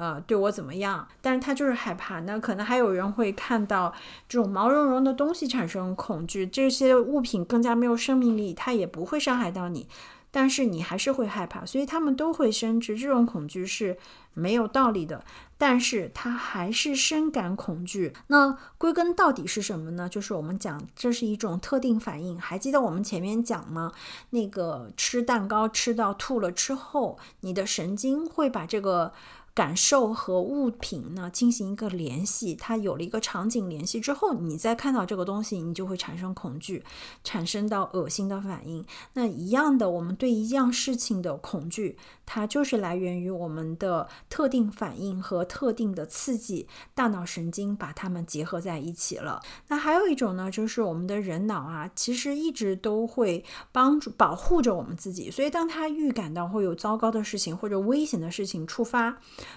[0.00, 2.20] 呃，对我怎么样，但是他就是害怕。
[2.20, 3.92] 那可能还有人会看到
[4.26, 9.86] 这种毛茸茸的东西产生恐惧，这些物品更加没有生命力，它也不会伤害到你。
[10.30, 13.98] 但是你还是会害怕，所以他们都会深知这种恐惧是
[14.32, 15.22] 没有道理的，
[15.58, 18.14] 但是他还是深感恐惧。
[18.28, 20.08] 那归根到底是什么呢？
[20.08, 22.40] 就是我们讲这是一种特定反应。
[22.40, 23.92] 还记得我们前面讲吗？
[24.30, 29.12] 那个吃蛋糕吃到吐了之后，你的神经会把这个。
[29.54, 36.84] 感受和物品呢进行一个联系，它有了一个场景联系之后，你再看到这个东西，你就会产生恐惧，
[37.24, 38.84] 产生到恶心的反应。
[39.14, 41.98] 那一样的，我们对一样事情的恐惧，
[42.32, 49.40] 它就是来源于我们的特定反应和特定的刺激，大脑神经把它们结合在一起了。
[49.66, 59.10] 那还有一种呢，就是我们的人脑啊，其实一直都会帮助保护着我们自己，所以当他预感到会有糟糕的事情或者危险的事情触发。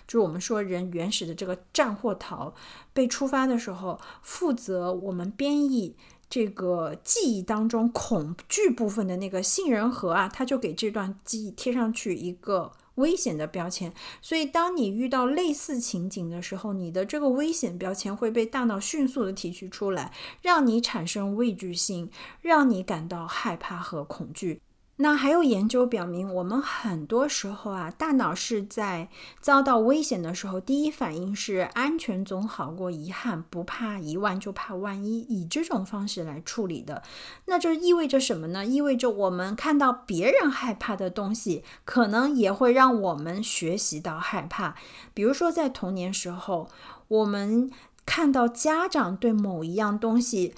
[0.08, 2.56] 就是我们说人原始的这个战或逃
[2.92, 5.96] 被触发的时候，负责我们编译
[6.34, 13.93] 这个记忆当中恐惧部分的那个杏仁核啊，它就给这段记忆贴上去一个危险的标签。
[14.19, 22.10] 所以当你遇到类似情景的时候，你的这个危险标签会被大脑迅速的提取出来，让你产生畏惧心，
[22.41, 24.62] 让你感到害怕和恐惧。
[24.97, 29.10] 那还有研究表明，我们很多时候啊，大脑是在
[29.41, 37.01] 遭到危险的时候，第一反应是安全总好过遗憾，不怕一万就怕万一，以这种方式来处理的。
[37.45, 38.63] 那这意味着什么呢？
[38.63, 44.75] 意味着我们看到别人害怕的东西，可能也会让我们学习到害怕。
[45.15, 46.69] 比如说在童年时候，
[47.08, 47.71] 我们
[48.06, 50.53] 看到家长对某一样东西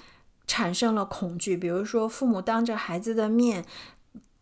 [0.46, 3.64] 产生了恐惧，比如说父母当着孩子的面。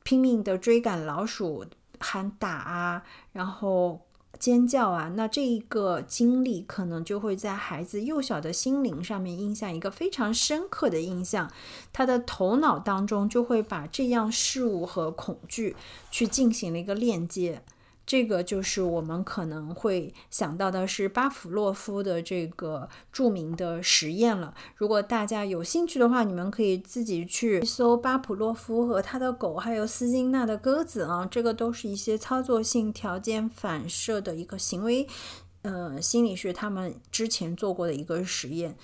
[0.05, 1.67] 拼命的追赶老鼠，
[1.99, 4.03] 喊打啊，然后
[4.39, 11.51] 尖叫啊，那这一个经历可能就会在孩子幼小的心灵上面印下一个非常深刻的印象，
[11.93, 15.75] 他的头脑当中就会把这样事物和恐惧
[16.11, 17.63] 去进行了一个链接。
[18.07, 24.55] 这个就是我们可能会想到的是巴甫洛夫的这个著名的实验了。
[24.77, 35.07] 如果大家有兴趣的话，你们可以自己去搜巴甫洛夫和他的狗，还有斯金纳的鸽子啊，这个都是一些操作性条件反射的一个行为，
[35.63, 38.77] 呃，心理学他们之前做过的一个实验。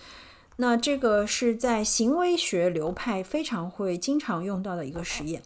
[0.57, 5.43] 那这个是在行为学流派非常会经常用到的一个实验。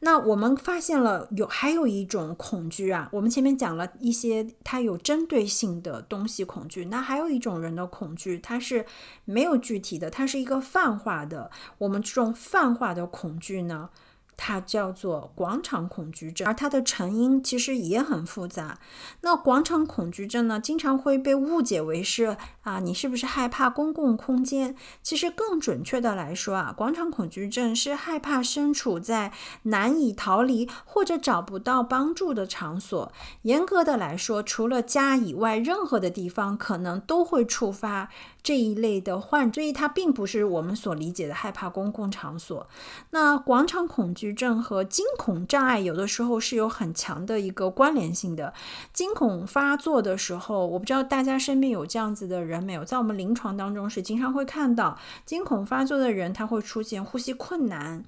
[0.00, 8.86] 那我们发现了有还有一种恐惧啊，我们前面讲了一些它有针对性的东西恐惧，那还有一种人的恐惧，它是
[9.24, 11.50] 没有具体的，它是一个泛化的。
[11.78, 13.90] 我们这种泛化的恐惧呢？
[14.38, 18.78] 它叫做广场恐惧症，而它的成因其实也很复杂。
[19.20, 24.76] 那广场恐惧症呢，经常会被误解为是啊，你是不是害怕公共空间？
[25.02, 29.32] 其实更准确的来说啊，广场恐惧症是害怕身处在
[29.64, 33.12] 难以逃离或者找不到帮助的场所。
[33.42, 38.08] 严格的来说，除了家以外，任何的地方可能都会触发。
[38.48, 42.66] 这一类的患，所以它并不是我们所理解的害怕公共场所。
[43.10, 48.54] 那广场恐惧症和惊恐障碍有的时候是有很强的一个关联性的。
[48.94, 52.82] 惊恐发作的时候，我不知道大家身边有这样子的人没有？
[52.82, 58.02] 在我们临床当中是经常会看到惊恐发作的人，他会出现呼吸困难，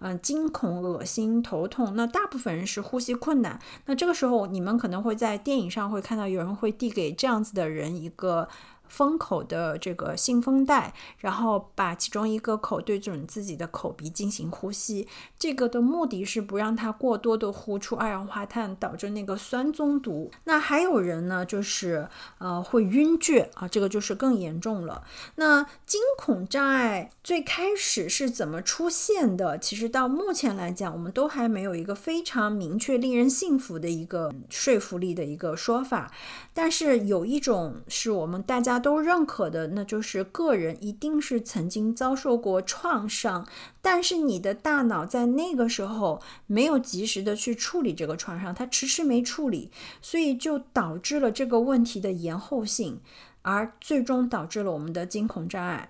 [0.00, 1.96] 嗯，惊恐、恶心、头痛。
[1.96, 3.58] 那大部分人是呼吸困难。
[3.86, 8.46] 那这个时候，你们可能会在电影上会看到有人会递给这样子的人一个。
[8.88, 20.30] 封口的这个信封袋，然后把其中一个口对准自己的口鼻进行呼吸，这个的目的是不让它过多的呼出二氧化碳，导致那个酸中毒。
[20.44, 25.02] 那还有人呢，就是呃会晕厥啊，这个就是更严重了。
[25.34, 29.58] 那惊恐障碍最开始是怎么出现的？
[29.58, 36.12] 其实到目前来讲，我们都还没有一个非常明确、令人信服的一个说服力的一个说法。
[36.54, 38.75] 但是有一种是我们大家。
[38.78, 43.46] 都认可的，那就是个人一定是曾经遭受过创伤，
[43.80, 49.70] 但是你的大脑在那个时候没有及时的去处理这个创伤，它迟迟没处理，
[50.00, 53.00] 所以就导致了这个问题的延后性。
[53.42, 55.88] 而最终导致了我们的惊恐障碍。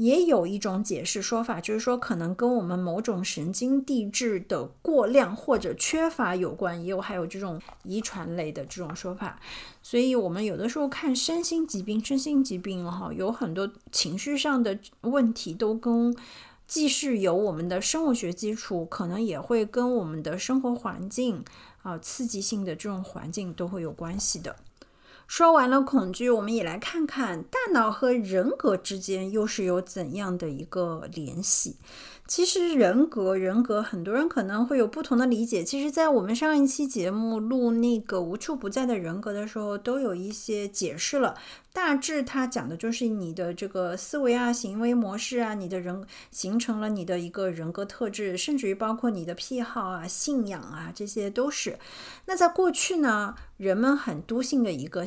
[0.00, 9.38] 也有一种解释说法，就是说可能跟我们某种神经递质的过量或者缺乏有关，也有还有这种遗传类的这种说法。
[9.82, 16.16] 所以，我们有的时候看身心疾病，身心疾病哈，有很多情绪上的问题，都跟
[16.66, 21.44] 既是有我们的生物学基础，可能也会跟我们的生活环境
[21.82, 24.56] 啊，刺激性的这种环境都会有关系的。
[25.30, 31.76] 说完了恐惧，我们也来看看大脑和人格之间又是有怎样的一个联系。
[32.30, 35.64] 其实人格，人格，很多人可能会有不同的理解。
[35.64, 41.34] 其实，在我们上一期节目录那个无处不在的人格的时候，都有一些解释了。
[41.72, 51.80] 大致它讲的就是你的这个思维啊、行为模式啊，你的人形成了你的一个人格特质，甚至于包括你的癖好啊、信仰啊，这些都是。
[52.26, 55.04] 那在过去呢，人们很笃信的一个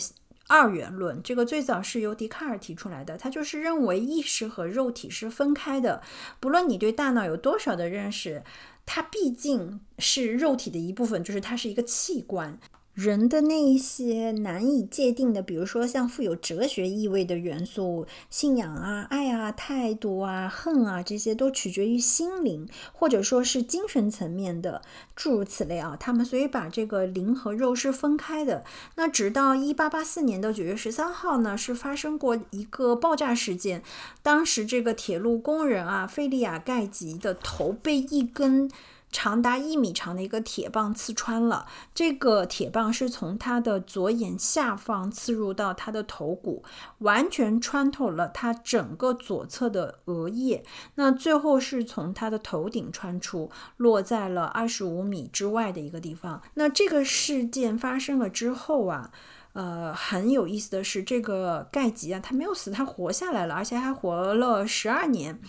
[0.53, 6.03] 二元论，这个最早是由笛卡尔提出来的，他就是认为意识和肉体是分开的，
[6.39, 8.43] 不论你对大脑有多少的认识，
[8.85, 12.59] 它毕竟是肉体的一部分，就是它是一个器官。
[12.93, 24.83] 人的那一些难以界定的，比如说像富有哲学意味的元素，信仰啊、爱啊、态度啊、恨啊，这些都取决于心灵，或者说是精神层面的，
[25.15, 25.97] 诸如此类啊。
[25.99, 28.63] 他们所以把这个灵和肉是分开的。
[28.95, 33.81] 那直到一八八四年的九月十三号呢，是发生过一个爆炸事件，
[34.21, 38.69] 当时这个铁路工人啊，费利亚盖吉的头被一根。
[39.13, 46.63] 长达一米长的一个铁棒刺穿了，这个铁棒是从他的左眼下方刺入到他的头骨，
[46.97, 56.41] 完全穿透了他整个左侧的额叶，那最后是从他的头顶穿出，落在了二十五米之外的一个地方。
[56.55, 59.11] 那这个事件发生了之后啊，
[59.53, 65.39] 呃，很有意思的是，这个盖吉啊，他没有死，他活下来了，而且还活了十二年。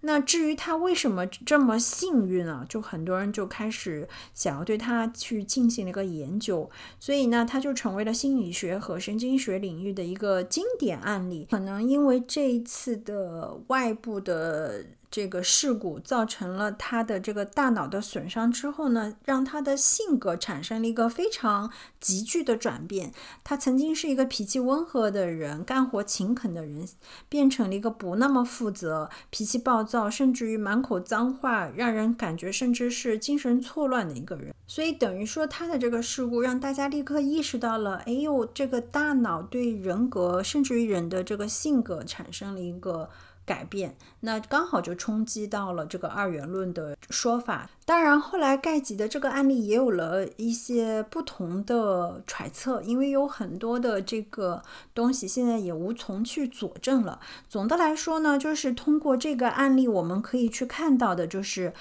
[0.00, 2.64] 那至于他为什么这么幸运啊？
[2.68, 6.70] 就很多人就开始想要对他去进行了一个研究，
[7.00, 11.46] 所以呢，他就成为了心理学和神经学领域的一个经典案例。
[11.50, 14.84] 可能因为这一次的外部的。
[15.10, 23.12] 这个事故造成了他的这个大脑的损伤之后呢，让他的性格产生了一个非常急剧的转变。
[23.42, 26.86] 他曾经是一个脾气温和的人，干活勤恳的人，
[27.28, 34.54] 变成了一个不那么负责、脾气暴躁，甚至于满口脏话，让人感觉甚至是精神错乱的一个人。
[34.66, 43.08] 所以等于说，他的这个事故让大家立刻意识到了：哎呦，这个大脑对人格，甚至于人的这个性格产生了一个。
[43.48, 47.70] 改变，那刚好就冲击到了这个二元论的说法。
[47.86, 54.62] 当然，后来盖吉的这个案例也有了一些不同的揣测，因为有很多的这个
[54.94, 57.18] 东西现在也无从去佐证了。
[57.48, 61.72] 总的来说呢，就是通过这个案例，我们可以去看到的就是。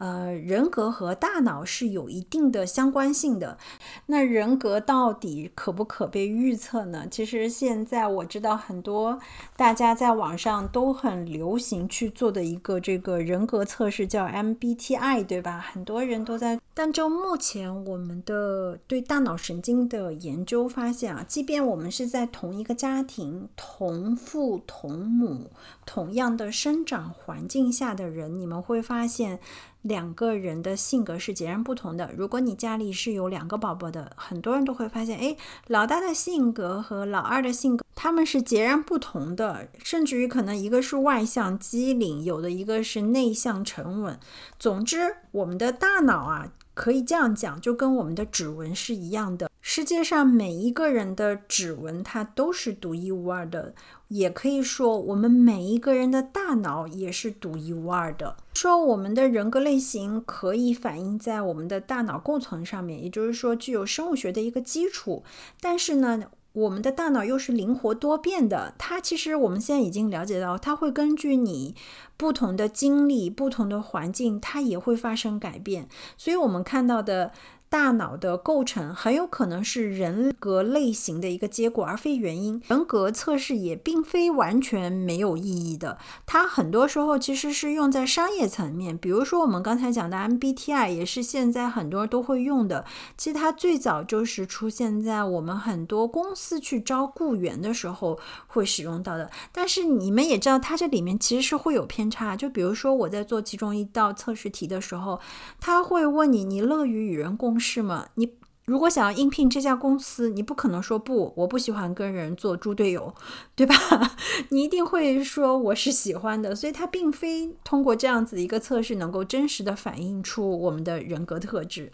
[0.00, 3.58] 呃，人格和大脑是有一定的相关性的。
[4.06, 7.06] 那人格到底可不可被预测呢？
[7.10, 9.18] 其实现在我知道很多
[9.56, 15.64] 大家在网上都很流行去做的一个这个人格测试，叫 MBTI，对吧？
[15.72, 16.58] 很多人都在。
[16.82, 25.50] 但就目前我们的对大脑神经的研究发现啊，即便我们是在同一个家庭、同父同母、
[25.84, 29.40] 同样的生长环境下的人，你们会发现。
[29.82, 32.10] 两个人的性格是截然不同的。
[32.14, 35.34] 如果你家里是有两个宝宝的，很多人都会发现，哎，
[35.68, 44.20] 老大的性格和老二的性格，他们是截然不同的，甚至于可能一个是外向机灵，有的一个是内向沉稳。
[44.58, 46.52] 总之，我们的大脑啊。
[46.74, 49.50] 可以这样讲，就跟我们的指纹是一样的。
[49.62, 53.74] 世界上每一个人的指纹，它都是独一无二的。
[54.08, 58.36] 也可以说，我们每一个人的大脑也是独一无二的。
[58.54, 65.22] 说我们的人格类型可以反映在我们的大脑构成上面，也就是说，具有生物学的一个基础。
[65.60, 71.74] 但是呢，我们的大脑又是灵活多变的，它其实我们现在已经了解到，它会根据你
[72.16, 75.88] 不同的经历、不同的环境，它也会发生改变。
[76.16, 77.32] 所以，我们看到的。
[77.70, 82.60] 大脑的构成很有可能是人格类型的一个结果，而非原因。
[82.66, 85.96] 人格测试也并非完全没有意义的，
[86.26, 88.98] 它很多时候其实是用在商业层面。
[88.98, 92.84] 比如说我们刚才讲的 MBTI，也是现在很多人都会用的。
[93.16, 98.18] 其实它最早就是出现在我们很多公司去招雇员的时候
[98.48, 99.30] 会使用到的。
[99.52, 102.34] 但是你们也知道，它这里面其实是会有偏差。
[102.36, 105.20] 就比如说我在做其中一道测试题的时候，
[105.60, 107.59] 他会问你：你乐于与人共？
[107.60, 108.08] 是吗？
[108.14, 108.32] 你
[108.66, 113.12] 如果想要应聘这家公司，你不可能说不，我不喜欢跟人做猪队友，
[113.56, 113.74] 对吧？
[114.50, 116.54] 你一定会说我是喜欢的。
[116.54, 121.90] 所以它并非通过这样子的一个测试能够真实的反映出我们的人格特质。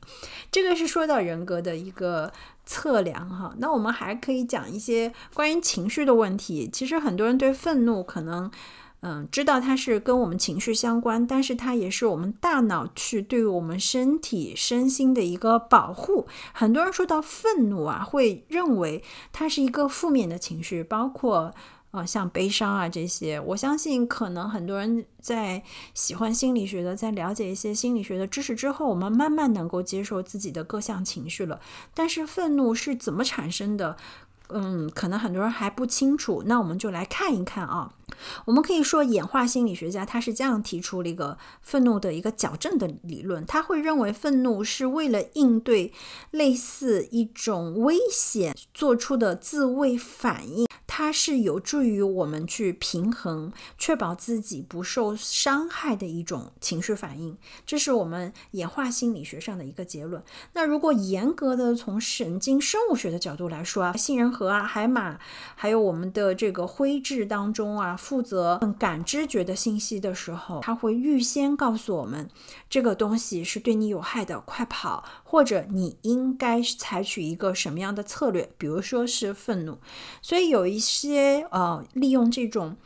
[0.52, 2.30] 这个是说到人格的一个
[2.66, 3.54] 测量哈。
[3.58, 6.68] 那我们还可以讲一些关于情绪的问题。
[6.70, 8.50] 其实很多人对愤怒可能。
[9.02, 16.26] 嗯，知道它是跟我们情绪相关，但是它也是我们大脑去对我们身体身心的一个保护。
[16.52, 21.54] 很多人说到愤怒啊，会认为它是一个负面的情绪，包括
[21.92, 23.38] 呃像悲伤啊这些。
[23.38, 25.62] 我相信可能很多人在
[25.94, 31.60] 喜欢心理学的，在了解一些心理学的知识之后，我们慢慢能够接受自己的各项情绪了。
[31.94, 33.96] 但是愤怒是怎么产生的？
[34.48, 37.92] 嗯，可能很多人还不清楚，那我们就来看一看啊。
[38.44, 45.92] 我们可以说，演化心理学家他是这样提出了一个愤怒的一个矫正的理论，他会认为愤怒是为了应对
[46.30, 50.66] 类似一种危险做出的自卫反应。
[50.88, 57.36] 它是有助于我们去平衡、确保自己不受伤害的一种情绪反应，
[57.66, 60.22] 这是我们演化心理学上的一个结论。
[60.54, 65.18] 那如果严格的从神经生物学的角度来说啊，杏仁核啊、海马，
[65.54, 72.28] 还有我们的这个灰质当中啊，负责感知觉的信息的时候，它会预先告诉我们
[72.70, 79.78] 这个东西是对你有害的，快跑，或者你应该采取一个什么样的策略，比如说是愤怒。
[80.22, 80.86] 所以有一。
[80.86, 82.76] 些呃，利用这种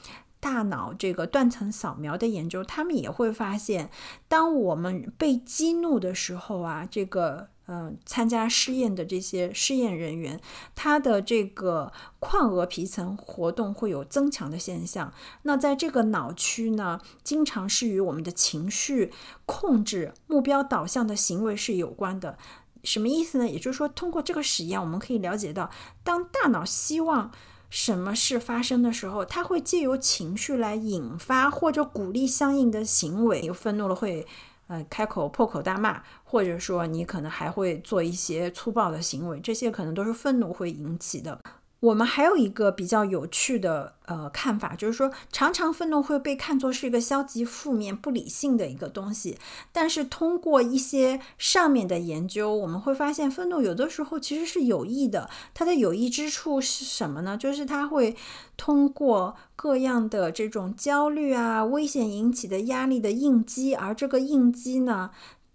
[0.40, 3.90] 大脑这个断层扫描的研究，他们也会发现，
[4.26, 10.40] 当我们被激怒的时候啊，这个呃，参加试验的这些试验人员，
[10.74, 15.12] 他的这个眶额皮层活动会有增强的现象。
[15.42, 19.12] 那在这个脑区呢，经常是与我们的情绪
[19.46, 22.36] 控制、目标导向的行为是有关的。
[22.82, 23.48] 什么意思呢？
[23.48, 25.70] 也就是说，通过这个实验，我们可以了解到，
[26.02, 27.30] 当大脑希望
[27.68, 33.42] 什么事发生的时候，它会借由情绪来引发或者鼓励相应的行为。
[33.42, 34.26] 有愤怒了会，
[34.70, 41.36] 呃，开口破口大骂，或者说你可能还会做一些粗暴的行为，这些可能都是愤怒会引起的。
[41.80, 49.38] 我们还有一个比较有趣的呃看法，就是说，常常愤怒会被看作是一个消极、负面、不理性的一个东西。
[49.72, 55.30] 但是通过一些上面的研究，我们会发现，愤怒有的时候其实是有益的。
[55.54, 57.36] 它的有益之处是什么呢？
[57.38, 58.14] 就是它会
[58.58, 65.10] 通过各样的这种焦虑啊、危险引起的压力的应激，而这个应激呢。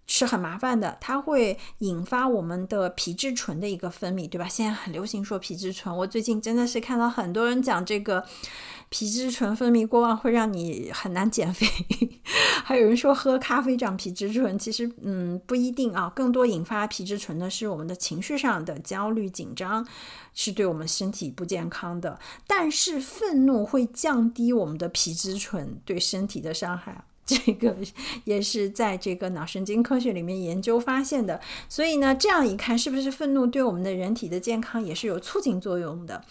[0.06, 4.46] 是很麻烦的，它会引发我们的皮质醇的一个分泌，对吧？
[4.48, 8.24] 现在很流行说皮质醇，我最近真的是看到很多人讲这个
[8.88, 11.66] 皮质醇分泌过旺会让你很难减肥，
[12.64, 19.84] 还有人说喝咖啡长皮质醇，其实嗯不一定啊，更多引发皮质醇的是我们的情绪上的焦虑紧张，
[20.32, 22.18] 是对我们身体不健康的。
[22.46, 27.04] 但是愤怒会降低我们的皮质醇对身体的伤害。
[27.26, 27.76] 这个
[28.22, 36.24] 也是在这个脑神经科学里面研究发现的，所以呢，这样一看，是不是愤怒对我们的人体的健康也是有促进作用的？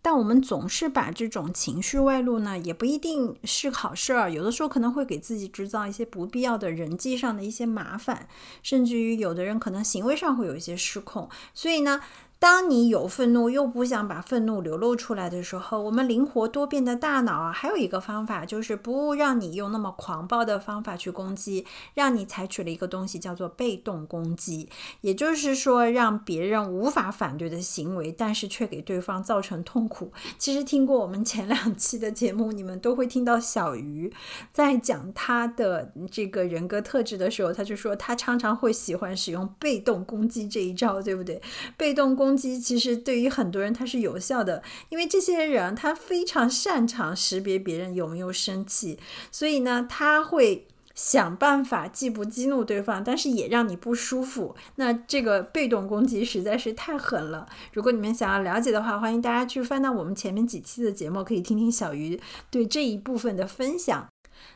[0.00, 8.28] 但我们总是把这种情绪外露呢，也不一定是好事儿，有的时候可能会给自己制造一些不必要的人际上的一些麻烦，
[8.62, 12.00] 甚至于有的人可能行为上会有一些失控，所以呢。
[12.40, 24.68] 当你有愤怒又不想把愤怒流露出来的时候，我们灵活多变的大脑啊，还有一个方法就是不让你用那么狂暴的方法去攻击，让你采取了一个东西叫做被动攻击，
[25.00, 30.12] 也就是说让别人无法反对的行为，但是却给对方造成痛苦。
[30.38, 34.12] 其实听过我们前两期的节目，你们都会听到小鱼
[34.52, 41.42] 在讲他的这个人格特质的时候，他就说他常常会喜欢使用被动攻击这一招，对不对？
[41.76, 42.27] 被动攻。
[42.28, 48.98] 攻击其实对于很多人他是有效的，因为这些人他非常擅长识别别人有没有生气，
[49.32, 54.54] 所以呢他会想办法既不激怒对方，但是也让你不舒服。
[54.76, 57.48] 那这个被动攻击实在是太狠了。
[57.72, 62.20] 如果你们想要了解的话，欢迎大家去翻到我们前面几期的节目，可以听听小鱼
[62.50, 64.06] 对这一部分的分享。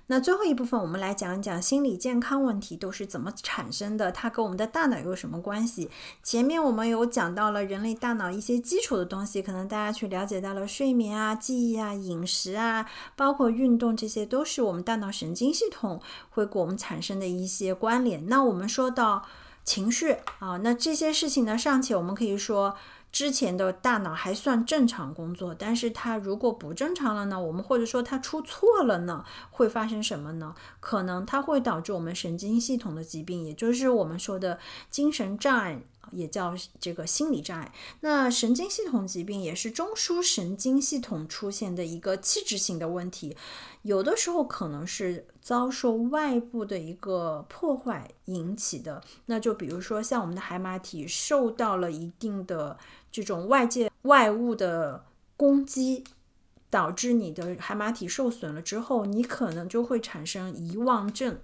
[0.08, 5.90] 那最后一部分，我们来讲一讲心理健康问题都是怎么产生的，它跟我们的大脑有什么关系？
[6.22, 18.26] 前面我们有讲到了人类大脑一些基础的东西，可能大家去了解到了睡眠啊、记忆啊、饮食啊，包括运动，这些都是我们大脑神经系统会给我们产生的一些关联。
[18.26, 19.24] 那我们说到
[19.64, 22.74] 情绪啊，那这些事情呢，尚且我们可以说。
[23.12, 27.38] 之前的大脑还算正常工作，但是它如果不正常了呢？
[27.38, 29.24] 我们或者说它出错了呢？
[29.50, 30.54] 会发生什么呢？
[30.80, 34.58] 可能它会导致我们神经系统的疾病，也就是我们说的
[34.90, 37.72] 精神障碍也叫这个心理障碍。
[38.00, 43.36] 那神经系统疾病也是中枢神经系统出现的一个器质性的问题，
[43.82, 49.02] 有的时候可能是遭受外部的一个破坏引起的。
[49.26, 52.78] 那就比如说像我们的海马体受到了一定的
[53.10, 55.04] 这种外界外物的
[55.36, 56.04] 攻击。
[56.72, 61.38] 导致你的海马体受损了之后，你可能就会产生遗忘症，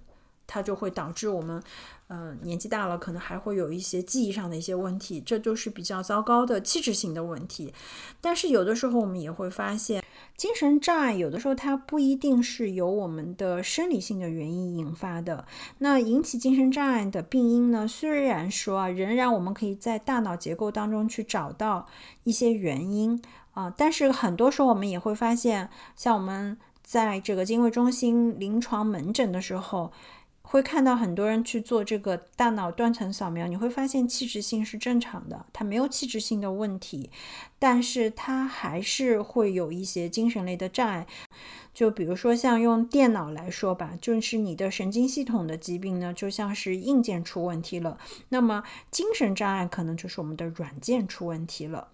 [0.49, 1.61] 它就会导致我们，
[2.07, 7.71] 呃，年纪大了可能还会有一些记忆上的一些问题，这就是比较糟糕的器质性的问题。
[8.19, 10.03] 但是有的时候我们也会发现，
[10.35, 15.45] 精神障碍有的时候它不一定是由我们的生理性的原因引发的。
[15.77, 17.87] 那引起精神障碍的病因呢？
[17.87, 21.85] 虽然说啊，仍然我们可以在大脑结构当中去找到
[22.23, 23.21] 一些原因。
[23.53, 29.91] 啊，但是很多时候我们也会发现，像我们在这个精卫中心临床门诊的时候，
[30.51, 37.11] 会看到很多人去做这个大脑断层扫描，你会发现器质性是正常的，它没有器质性的问题，
[37.59, 41.05] 但是它还是会有一些精神类的障碍。
[41.71, 51.89] 就比如说像用电脑来说吧，就是你的神经系统的疾病呢，就像是硬件出问题了，那么精神障碍可能就是我们的软件出问题了。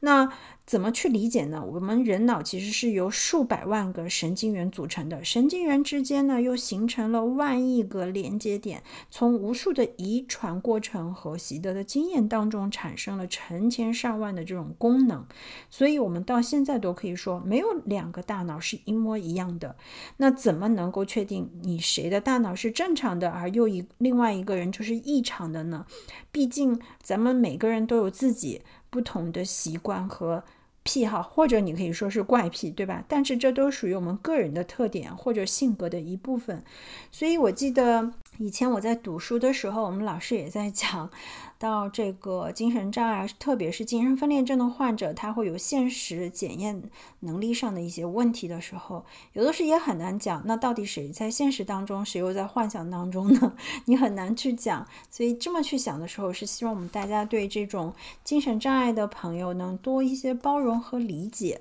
[0.00, 0.30] 那
[0.66, 1.62] 怎么去理解呢？
[1.62, 15.26] 我们人脑其实是由数百万个神经元组成的，神经元之间呢又形成了万亿个连接点，从无数的遗传过程和习得的经验当中产生了成千上万的这种功能，
[15.68, 19.76] 所以我们到现在都可以说没有两个大脑是一模一样的。
[20.16, 25.84] 那怎么能够确定你谁的大脑是正常的，而又一另外一个人就是异常的呢？
[26.32, 28.62] 毕竟咱们每个人都有自己。
[28.94, 30.44] 不同的习惯和
[30.84, 33.02] 癖好，或者你可以说是怪癖，对吧？
[33.08, 36.62] 但是这都属于我们个人的特点或者性格的一部分。
[37.10, 41.10] 所以我记得以前我在读书的时候，我们老师也在讲。
[41.58, 46.82] 到这个精神障碍，特别是精神分裂症的患者，他会有现实检验
[47.20, 50.42] 能力上的一些问题的时候，有的时也很难讲。
[50.44, 53.54] 那到底谁在现实当中，谁又在幻想当中呢？
[53.86, 54.86] 你很难去讲。
[55.10, 61.60] 所以这么去想的时候，是希望我们大家对这种精神障碍的朋友能多一些包容和理解。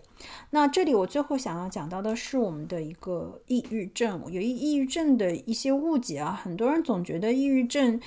[0.50, 8.00] 那这里我最后想要讲到的是我们的一个抑郁症，有一抑郁症的一些误解啊，很多人总觉得抑郁症。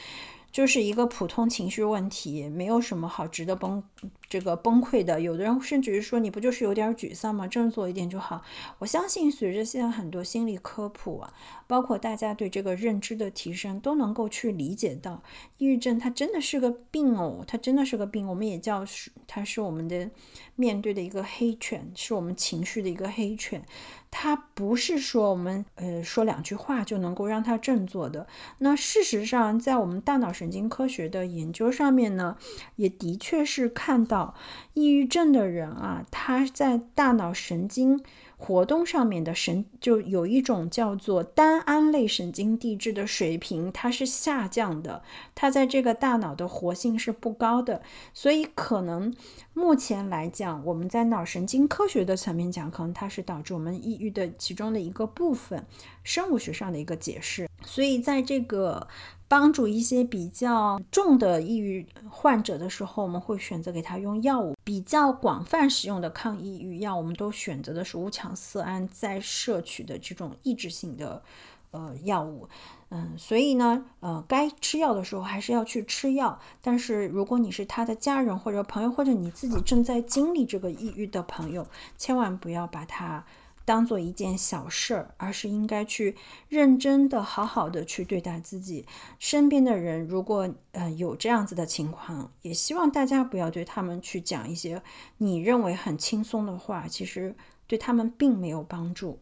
[0.57, 3.85] 就是一个普通情绪问题，没有什么好值得崩
[4.29, 5.21] 这个崩溃的。
[5.21, 7.47] 有的人甚至于说，你不就是有点沮丧吗？
[7.47, 8.43] 振作一点就好。
[8.79, 11.33] 我相信，随着现在很多心理科普啊，
[11.67, 15.23] 包括大家对这个认知的提升，都能够去理解到，
[15.59, 18.27] 抑郁症它真的是个病哦，它真的是个病。
[18.27, 20.11] 我们也叫是它是我们的
[20.55, 23.65] 面对的一个黑犬，是我们情绪的一个黑犬。
[24.09, 28.27] 它不是说我们呃说两句话就能够让它振作的。
[28.59, 32.37] 那事实上，在我们大脑神经科学的研究上面呢，
[32.77, 34.16] 也的确是看到
[34.75, 38.01] 抑郁症的人啊，他在大脑神经。
[38.39, 45.03] 活动上面的神就有一种叫做单胺类神经递质的水平，它是下降的，
[45.35, 47.81] 它在这个大脑的活性是不高的，
[48.13, 49.11] 所以可能
[49.55, 55.65] 目前来讲，我们在脑神经科学的层面讲，可能它是导致我们抑郁的其中的一个部分，
[56.05, 57.46] 生物学上的一个解释。
[57.67, 58.89] 所以在这个。
[59.29, 64.55] 帮助一些比较重的抑郁患者的时候，我们会选择给他用药物。
[64.63, 71.21] 比较广泛使用的抗抑郁药，我们都选择的是无羟色胺再摄取的这种抑制性的
[71.73, 72.49] 呃药物。
[72.91, 76.39] 嗯，所以呢，呃，该吃药的时候还是要去吃药。
[76.63, 81.67] 但是如果你是他的家人或者朋友，或者你自己正在经历这个抑郁的朋友，
[81.99, 83.25] 千万不要把它。
[83.67, 86.17] 当做一件小事儿，而是应该去
[86.49, 88.87] 认真的、好好的去对待自己
[89.19, 90.07] 身边的人。
[90.07, 94.81] 如果呃有这样子的情况，也希望大家不要对他们去讲一些
[95.19, 97.35] 你认为很轻松的话，其实
[97.67, 99.19] 对他们并没有帮助。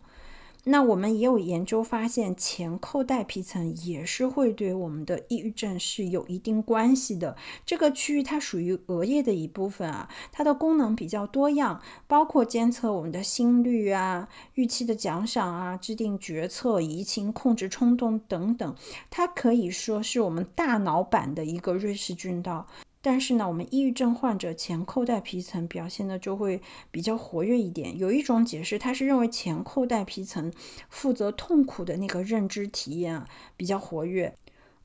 [0.66, 7.36] 那我们也有研究发现，前扣带皮层也是会对我们的抑郁症是有一定关系的。
[7.66, 18.74] 这个区域它属于额叶的一部分啊，它的功能比较多样，包括监测我们的心率啊、预期的奖赏啊、制定决策、移情、控制冲动等等。
[19.10, 22.66] 它可以说是我们大脑版的一个瑞士军刀。
[23.06, 27.98] 但是呢，我们抑郁症患者前扣带皮层表现的就会比较活跃一点。
[27.98, 30.50] 有一种解释，他是认为前扣带皮层
[30.88, 33.28] 负责痛苦的那个认知体验啊
[33.58, 34.34] 比较活跃，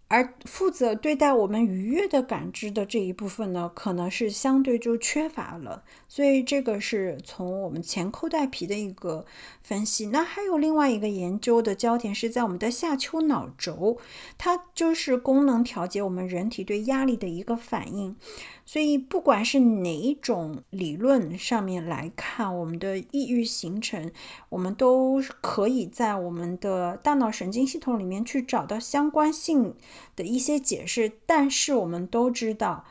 [0.09, 5.83] 而负责对待我们愉悦的感知的这一部分呢，可能是相对就缺乏了。
[6.07, 9.25] 所以这个是从我们前扣带皮的一个
[9.61, 10.07] 分析。
[10.07, 13.99] 那还有另外一个研究的焦点是在我们的下丘脑轴，
[14.37, 18.15] 它就是功能调节我们人体对压力的一个反应。
[18.71, 24.11] 所以，不管是哪一种理论上面来看，我们的抑郁形成，
[24.49, 29.73] 我们都可以在我们的大脑神经系统里面去找到相关性
[30.15, 31.11] 的一些解释。
[31.25, 32.85] 但是，我们都知道，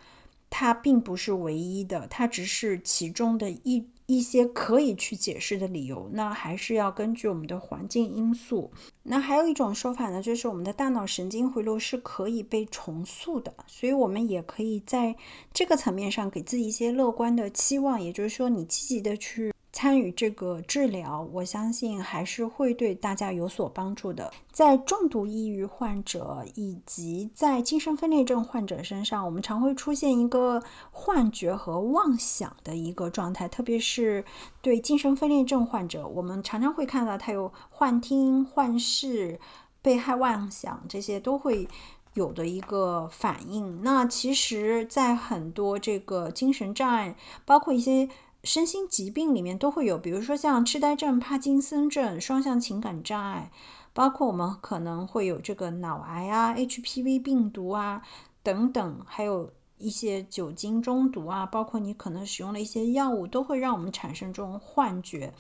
[0.51, 3.87] 它并不是唯一的，它只是其中的一。
[4.09, 8.73] 一些可以去解释的理由，那还是要根据我们的环境因素。
[9.03, 15.15] 那还有一种说法呢，就是我们的大脑神经回路是可以被重塑的，所以我们也可以在
[15.53, 19.53] 这个层面上给自己一些乐观的期望，也就是说，你积极的去。
[19.79, 24.29] 参与这个治疗，我相信还是会对大家有所帮助的。
[24.51, 30.61] 在重度抑郁患者以及在精神分裂症患者身上，我们常会出现一个
[30.91, 34.25] 幻觉和妄想的一个状态，特别是
[34.61, 39.39] 对精神分裂症患者，我们常常会看到他有幻听、幻视、
[39.81, 41.69] 被害妄想，这些都会
[42.15, 43.85] 有的一个反应。
[43.85, 47.15] 那其实，在很多这个精神障碍，
[47.45, 48.09] 包括一些。
[48.45, 53.51] 身心疾病里面都会有，比如说像痴呆症、帕金森症、双向情感障碍，
[53.93, 58.03] 包括我们可能会有这个脑癌啊、HPV 病毒啊
[58.43, 65.35] 等等，还有一些酒精中毒啊，包括你可能使用了一些药物，都会让我们产生这种幻觉。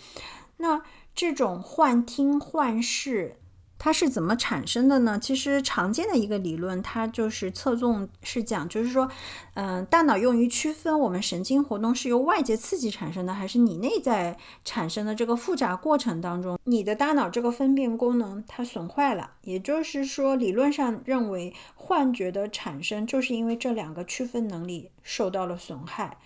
[0.56, 0.82] 那
[1.14, 3.36] 这种幻听、幻视。
[3.78, 5.18] 它是怎么产生的呢？
[5.18, 9.08] 其实常见的一个理论，它就是侧重是讲，就是说，
[9.54, 19.30] 嗯，大脑用于区分我们神经活动是由外界刺激产生的，还是你内在产生的这个复杂过程当中，你的大脑这个分辨功能它损坏了。
[19.42, 26.18] 也就是说，理论上认为幻觉的产生就是因为这两个区分能力受到了损害。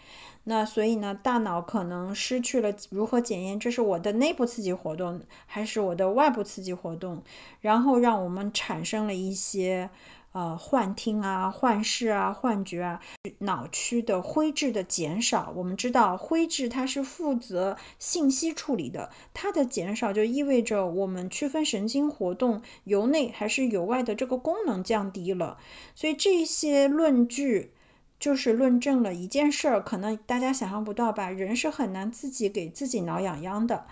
[0.45, 7.23] 那所以呢，大脑可能失去了如何检验这是我的内部刺激活动还是我的外部刺激活动，
[7.61, 9.89] 然后让我们产生了一些
[10.33, 13.01] 呃幻听啊、幻视啊、幻觉啊，
[13.39, 15.53] 脑区的灰质的减少。
[15.55, 25.59] 我们知道灰质它是负责信息处理的，它的减少就意味着我们区分神经活动由内还是由外的这个功能降低了。
[25.95, 27.75] 所以这些论据。
[28.23, 31.29] 就是论证了一件事儿，可能大家想象不到吧？
[31.29, 33.85] 人是很难自己给自己挠痒痒的，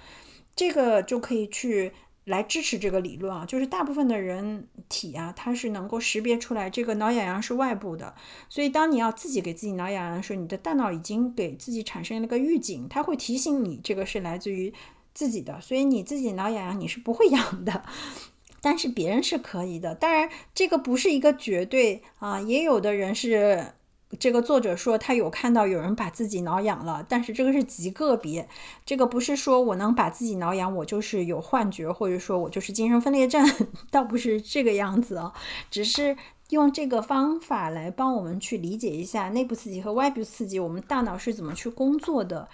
[0.55, 1.91] 这个就可以去
[2.27, 3.45] 来支持这个理论啊。
[3.45, 8.15] 就是大部分的人体啊，它是能够识别出来这个挠痒痒是外部的，
[8.49, 14.73] 所以当你要自己给自己挠痒痒的时候，你的大脑已经给自己产生了个预警，它会提醒你这个是来自于
[15.13, 17.83] 自己的，所以你自己挠痒痒你是不会痒的，
[18.61, 19.97] 但是别人是可以的。
[19.97, 23.73] 当然，这个不是一个绝对啊，也有的人是。
[24.19, 28.49] 这个作者说他有看到有人把自己挠痒了，但是这个是极个别，
[28.85, 33.49] 这个不是说我能把自己挠痒，我就是有幻觉，或者说我就是精神分裂症，
[33.91, 35.33] 倒不是这个样子啊，
[35.71, 36.17] 只是
[36.49, 42.49] 用这个方法来帮我们去理解一下内部刺激和外部刺激，我们大脑是怎么去工作的。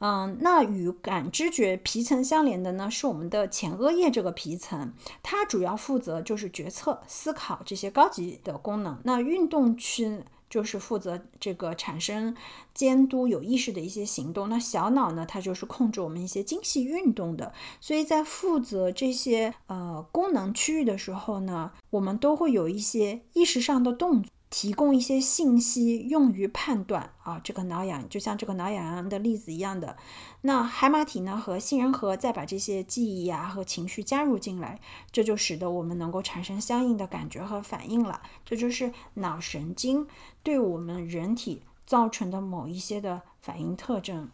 [0.00, 4.92] 嗯，那与感知觉皮层相连的呢，是我们的前额叶这个皮层，
[5.22, 8.98] 它主要负责就是决策、思考这些高级的功能。
[9.04, 10.24] 那运动区。
[10.48, 12.34] 就是负责这个产生
[12.72, 17.52] 监督有意识的一些行动，那小脑呢，它就是控制我们一些精细运动的。
[17.80, 24.30] 所以在负责这些呃功能区域的时候呢，我们都会有一些意识上的动作。
[24.50, 29.96] 提供一些信息用于判断啊，这个挠痒就像这个挠痒痒的例子一样的。
[30.40, 34.80] 那海马体呢和杏仁核再把这些记忆啊和情绪加入进来，
[35.12, 38.22] 这就使得我们能够产生相应的感觉和反应了。
[38.44, 40.06] 这就是脑神经
[40.42, 44.30] 对我们人体造成的某一些的反应特征。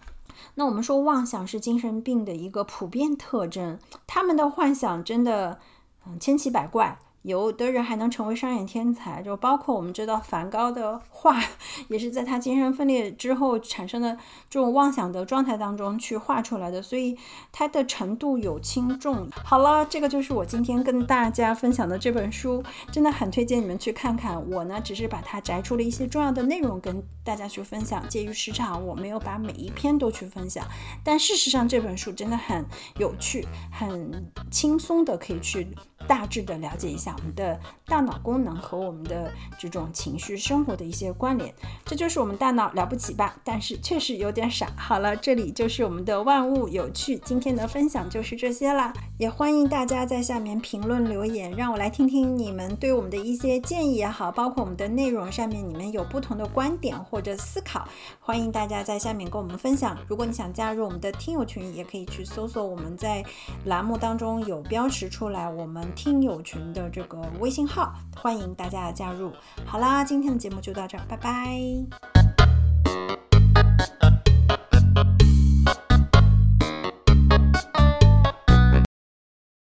[0.55, 5.59] 那我们说妄想是精神病的一个普遍特征，他们的幻想真的
[6.07, 6.99] 嗯千奇百怪。
[7.25, 11.43] 有的人还能成为商业天才，就包括我们知道梵高的画，
[11.89, 14.15] 也是在他精神分裂之后产生的
[14.51, 17.17] 这种妄想的状态当中去画出来的，所以
[17.51, 19.27] 它的程度有轻重。
[19.43, 22.63] 好了，这个就是我今天跟大家分享的这本书，
[22.93, 24.39] 真的很推荐你们去看看。
[24.51, 28.07] 我呢，只是把它摘出了一些重要的内容跟大家去分享。
[28.07, 30.63] 介于时长，我没有把每一篇都去分享，
[31.03, 32.63] 但事实上这本书真的很
[32.99, 35.67] 有趣，很轻松的可以去
[36.07, 37.14] 大致的了解一下。
[37.17, 41.53] 我们的大脑功能和我们的这种情绪生活的一些关联。
[41.85, 43.37] 这就是我们大脑了不起吧？
[43.45, 44.69] 但是确实有点傻。
[44.77, 48.93] 好了，这里就是我们的万物有趣，今天的分享就是这些啦。
[49.19, 57.87] 也欢迎大家在下面评论留言，让我来听听你们对我们的一些建议也好，包括我们的内容上面你们有不同的观点或者思考，
[58.21, 59.97] 欢迎大家在下面跟我们分享。
[60.09, 63.25] 如果你想加入我们的听友群，也可以去搜索我们在
[63.67, 69.33] 栏目当中有标识出来我们听友群的这个微信号，欢迎大家加入。
[69.67, 71.61] 好啦，今天的节目就到这儿，拜拜。